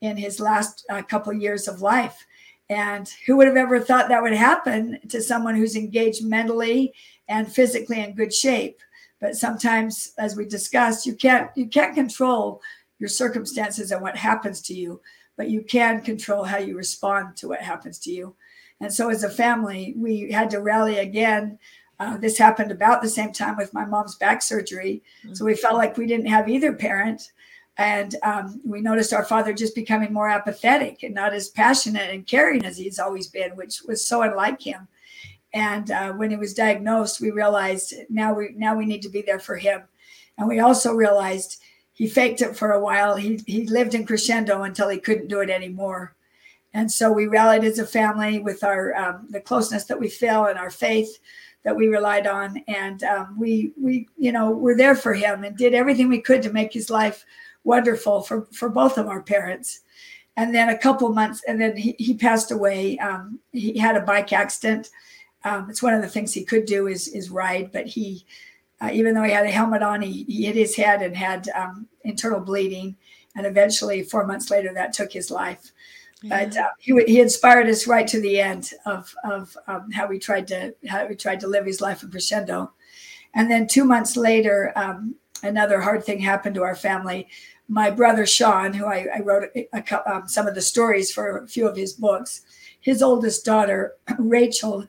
[0.00, 2.26] in his last uh, couple years of life.
[2.68, 6.92] And who would have ever thought that would happen to someone who's engaged mentally
[7.28, 8.80] and physically in good shape?
[9.20, 12.60] But sometimes, as we discussed, you can't you can't control
[12.98, 15.00] your circumstances and what happens to you,
[15.36, 18.34] but you can control how you respond to what happens to you.
[18.82, 21.58] And so, as a family, we had to rally again.
[22.00, 25.04] Uh, this happened about the same time with my mom's back surgery.
[25.24, 25.34] Mm-hmm.
[25.34, 27.30] So we felt like we didn't have either parent.
[27.78, 32.26] And um, we noticed our father just becoming more apathetic and not as passionate and
[32.26, 34.88] caring as he's always been, which was so unlike him.
[35.54, 39.22] And uh, when he was diagnosed, we realized now we now we need to be
[39.22, 39.82] there for him.
[40.38, 41.62] And we also realized
[41.92, 43.14] he faked it for a while.
[43.14, 46.16] He he lived in crescendo until he couldn't do it anymore.
[46.74, 50.46] And so we rallied as a family with our um, the closeness that we feel
[50.46, 51.18] and our faith
[51.64, 55.56] that we relied on, and um, we we you know were there for him and
[55.56, 57.24] did everything we could to make his life
[57.64, 59.80] wonderful for for both of our parents.
[60.36, 62.98] And then a couple months, and then he, he passed away.
[62.98, 64.88] Um, he had a bike accident.
[65.44, 68.24] Um, it's one of the things he could do is is ride, but he,
[68.80, 71.50] uh, even though he had a helmet on, he, he hit his head and had
[71.50, 72.96] um, internal bleeding.
[73.36, 75.72] And eventually, four months later, that took his life.
[76.22, 76.44] Yeah.
[76.44, 80.18] But uh, he, he inspired us right to the end of of um, how we
[80.18, 82.72] tried to how we tried to live his life in crescendo.
[83.34, 87.28] And then two months later, um, another hard thing happened to our family
[87.72, 91.38] my brother Sean, who I, I wrote a, a, um, some of the stories for
[91.38, 92.42] a few of his books,
[92.80, 94.86] his oldest daughter, Rachel,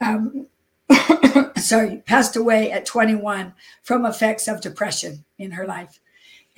[0.00, 0.48] um,
[1.56, 6.00] sorry, passed away at 21 from effects of depression in her life.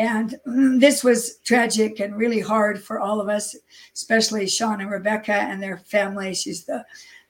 [0.00, 3.54] And mm, this was tragic and really hard for all of us,
[3.92, 6.32] especially Sean and Rebecca and their family.
[6.32, 6.86] She's the,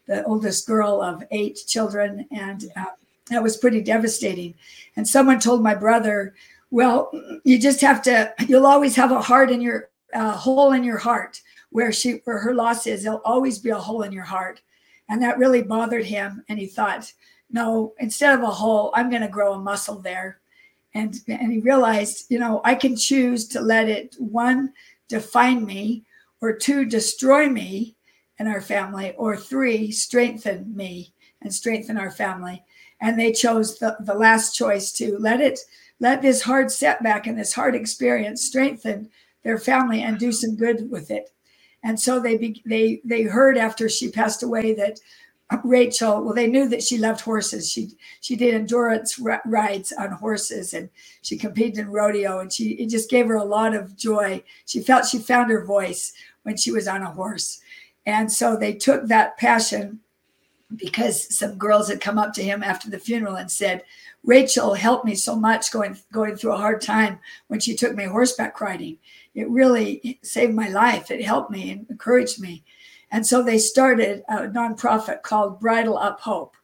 [0.06, 2.84] the oldest girl of eight children, and uh,
[3.28, 4.54] that was pretty devastating.
[4.94, 6.34] And someone told my brother
[6.70, 7.10] Well,
[7.42, 8.32] you just have to.
[8.46, 11.40] You'll always have a heart in your uh, hole in your heart
[11.70, 13.02] where she where her loss is.
[13.02, 14.60] There'll always be a hole in your heart,
[15.08, 16.44] and that really bothered him.
[16.48, 17.12] And he thought,
[17.50, 20.39] no, instead of a hole, I'm going to grow a muscle there.
[20.94, 24.72] And and he realized, you know, I can choose to let it one
[25.08, 26.04] define me,
[26.40, 27.96] or two destroy me
[28.38, 31.12] and our family, or three strengthen me
[31.42, 32.64] and strengthen our family.
[33.00, 35.60] And they chose the, the last choice to let it
[36.00, 39.10] let this hard setback and this hard experience strengthen
[39.44, 41.30] their family and do some good with it.
[41.82, 45.00] And so they be, they they heard after she passed away that
[45.64, 47.70] Rachel, well, they knew that she loved horses.
[47.70, 47.90] She
[48.20, 50.88] she did endurance r- rides on horses, and
[51.22, 54.42] she competed in rodeo, and she it just gave her a lot of joy.
[54.66, 56.12] She felt she found her voice
[56.44, 57.60] when she was on a horse,
[58.06, 60.00] and so they took that passion
[60.76, 63.82] because some girls had come up to him after the funeral and said,
[64.22, 68.04] Rachel helped me so much going going through a hard time when she took me
[68.04, 68.98] horseback riding.
[69.34, 71.10] It really saved my life.
[71.10, 72.62] It helped me and encouraged me.
[73.10, 76.56] And so they started a nonprofit called Bridle Up Hope,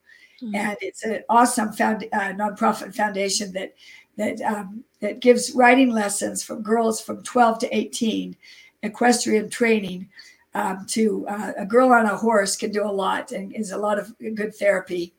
[0.42, 0.54] mm-hmm.
[0.54, 3.74] and it's an awesome found, uh, nonprofit foundation that
[4.16, 8.36] that um, that gives riding lessons from girls from 12 to 18,
[8.82, 10.08] equestrian training.
[10.54, 13.76] Um, to uh, a girl on a horse can do a lot and is a
[13.76, 15.12] lot of good therapy.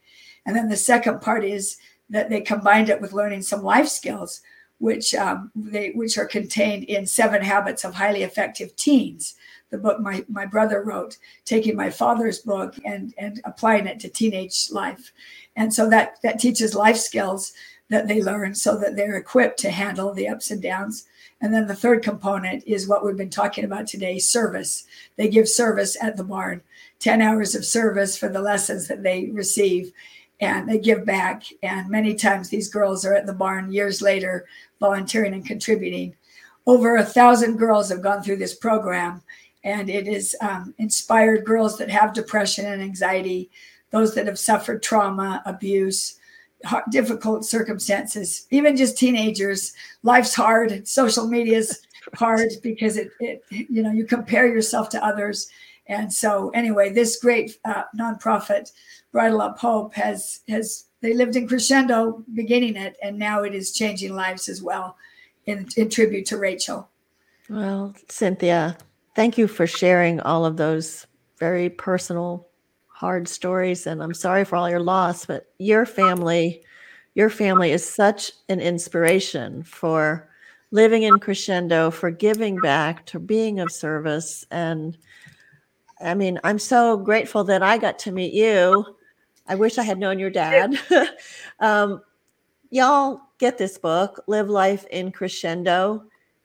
[0.47, 1.77] And then the second part is
[2.09, 4.41] that they combined it with learning some life skills,
[4.79, 9.35] which um, they which are contained in Seven Habits of Highly Effective Teens,
[9.69, 14.09] the book my my brother wrote, taking my father's book and and applying it to
[14.09, 15.11] teenage life,
[15.55, 17.53] and so that that teaches life skills
[17.89, 21.05] that they learn so that they're equipped to handle the ups and downs.
[21.39, 24.85] And then the third component is what we've been talking about today service.
[25.15, 26.61] They give service at the barn,
[26.99, 29.93] 10 hours of service for the lessons that they receive
[30.39, 31.43] and they give back.
[31.63, 34.45] And many times these girls are at the barn years later,
[34.79, 36.15] volunteering and contributing.
[36.65, 39.21] Over a thousand girls have gone through this program,
[39.63, 43.49] and it has um, inspired girls that have depression and anxiety,
[43.91, 46.19] those that have suffered trauma, abuse,
[46.65, 49.73] hard, difficult circumstances, even just teenagers.
[50.03, 50.87] Life's hard.
[50.87, 51.81] Social media's
[52.15, 55.49] hard because it, it, you know, you compare yourself to others.
[55.87, 58.71] And so, anyway, this great uh, nonprofit
[59.11, 63.71] Bridle Up Hope has has they lived in crescendo beginning it, and now it is
[63.71, 64.97] changing lives as well.
[65.45, 66.89] In, in tribute to Rachel.
[67.49, 68.75] Well, Cynthia,
[69.17, 71.07] thank you for sharing all of those
[71.39, 72.47] very personal,
[72.85, 73.87] hard stories.
[73.87, 76.61] And I'm sorry for all your loss, but your family,
[77.15, 80.29] your family is such an inspiration for
[80.69, 84.45] living in crescendo, for giving back, to being of service.
[84.51, 84.95] And
[85.99, 88.85] I mean, I'm so grateful that I got to meet you
[89.47, 90.77] I wish I had known your dad.
[91.59, 92.01] um,
[92.69, 96.03] y'all get this book, Live Life in Crescendo.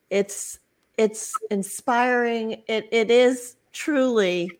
[0.08, 0.60] It's
[0.96, 2.62] it's inspiring.
[2.66, 4.50] It it is truly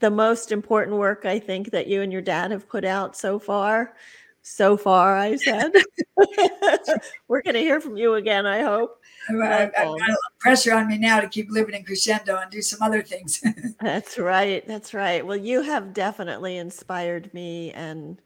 [0.00, 3.38] the most important work I think that you and your dad have put out so
[3.38, 3.94] far.
[4.42, 5.72] So far, I said.
[7.28, 9.00] We're going to hear from you again, I hope.
[9.30, 12.36] I've, I've got a lot of pressure on me now to keep living in crescendo
[12.36, 13.42] and do some other things.
[13.80, 14.66] that's right.
[14.68, 15.24] That's right.
[15.24, 17.72] Well, you have definitely inspired me.
[17.72, 18.20] And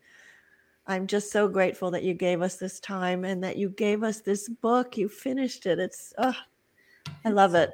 [0.88, 4.18] I'm just so grateful that you gave us this time and that you gave us
[4.18, 4.96] this book.
[4.96, 5.78] You finished it.
[5.78, 6.34] It's, oh,
[7.24, 7.70] I love it.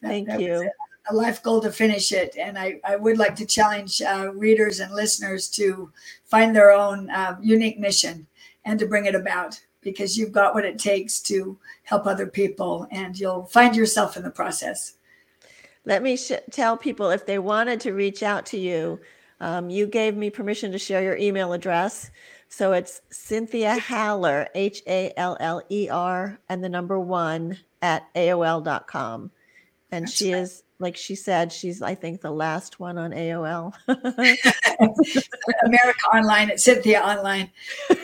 [0.00, 0.70] Thank that, that you.
[1.10, 2.36] A life goal to finish it.
[2.38, 5.90] And I, I would like to challenge uh, readers and listeners to
[6.24, 8.26] find their own uh, unique mission
[8.64, 12.86] and to bring it about because you've got what it takes to help other people
[12.90, 14.94] and you'll find yourself in the process.
[15.86, 19.00] Let me sh- tell people if they wanted to reach out to you,
[19.40, 22.10] um, you gave me permission to share your email address.
[22.50, 28.12] So it's Cynthia Haller, H A L L E R, and the number one at
[28.14, 29.30] AOL.com.
[29.90, 30.42] And That's she right.
[30.42, 33.72] is, like she said, she's, I think, the last one on AOL.
[35.64, 37.50] America Online at Cynthia Online.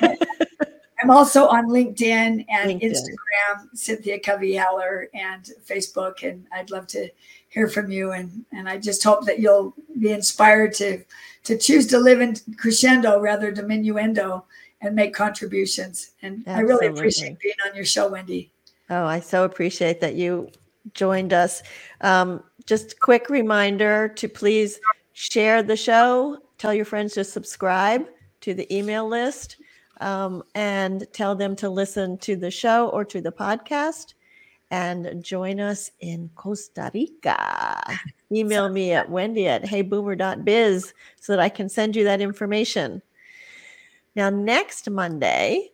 [1.03, 2.83] I'm also on LinkedIn and LinkedIn.
[2.83, 6.27] Instagram, Cynthia Covey Haller, and Facebook.
[6.27, 7.11] And I'd love to
[7.51, 8.13] hear from you.
[8.13, 11.05] And and I just hope that you'll be inspired to
[11.45, 14.45] to choose to live in crescendo rather diminuendo
[14.81, 16.13] and make contributions.
[16.23, 16.55] And Absolutely.
[16.55, 18.51] I really appreciate being on your show, Wendy.
[18.91, 20.51] Oh, I so appreciate that you
[20.93, 21.63] joined us.
[22.01, 24.79] Um, just quick reminder to please
[25.13, 28.07] share the show, tell your friends to subscribe
[28.41, 29.57] to the email list
[30.01, 34.15] um, and tell them to listen to the show or to the podcast
[34.71, 37.81] and join us in Costa Rica.
[38.33, 43.03] Email me at wendy at heyboomer.biz so that I can send you that information.
[44.17, 45.71] Now, next Monday,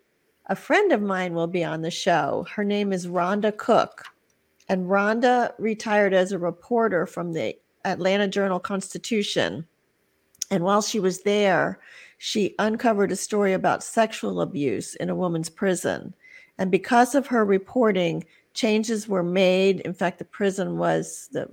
[0.50, 2.44] a friend of mine will be on the show.
[2.52, 4.04] Her name is Rhonda Cook.
[4.68, 9.64] And Rhonda retired as a reporter from the Atlanta Journal Constitution.
[10.50, 11.78] And while she was there,
[12.18, 16.14] she uncovered a story about sexual abuse in a woman's prison.
[16.58, 19.80] And because of her reporting, changes were made.
[19.80, 21.48] In fact, the prison was the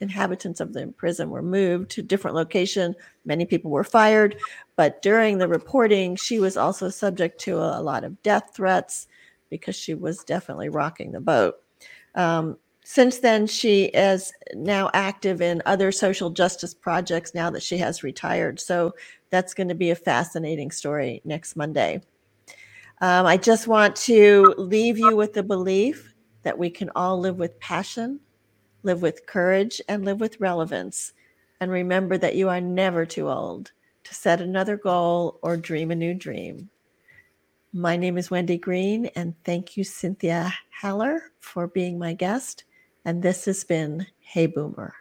[0.00, 2.94] inhabitants of the prison were moved to different location.
[3.24, 4.36] Many people were fired,
[4.76, 9.08] but during the reporting, she was also subject to a, a lot of death threats
[9.50, 11.56] because she was definitely rocking the boat.
[12.14, 17.78] Um, since then, she is now active in other social justice projects now that she
[17.78, 18.60] has retired.
[18.60, 18.94] So
[19.30, 22.00] that's going to be a fascinating story next Monday.
[23.00, 27.38] Um, I just want to leave you with the belief that we can all live
[27.38, 28.20] with passion,
[28.86, 31.12] live with courage, and live with relevance.
[31.60, 33.72] And remember that you are never too old
[34.04, 36.70] to set another goal or dream a new dream.
[37.72, 42.64] My name is Wendy Green, and thank you, Cynthia Haller, for being my guest.
[43.04, 44.94] And this has been Hey Boomer.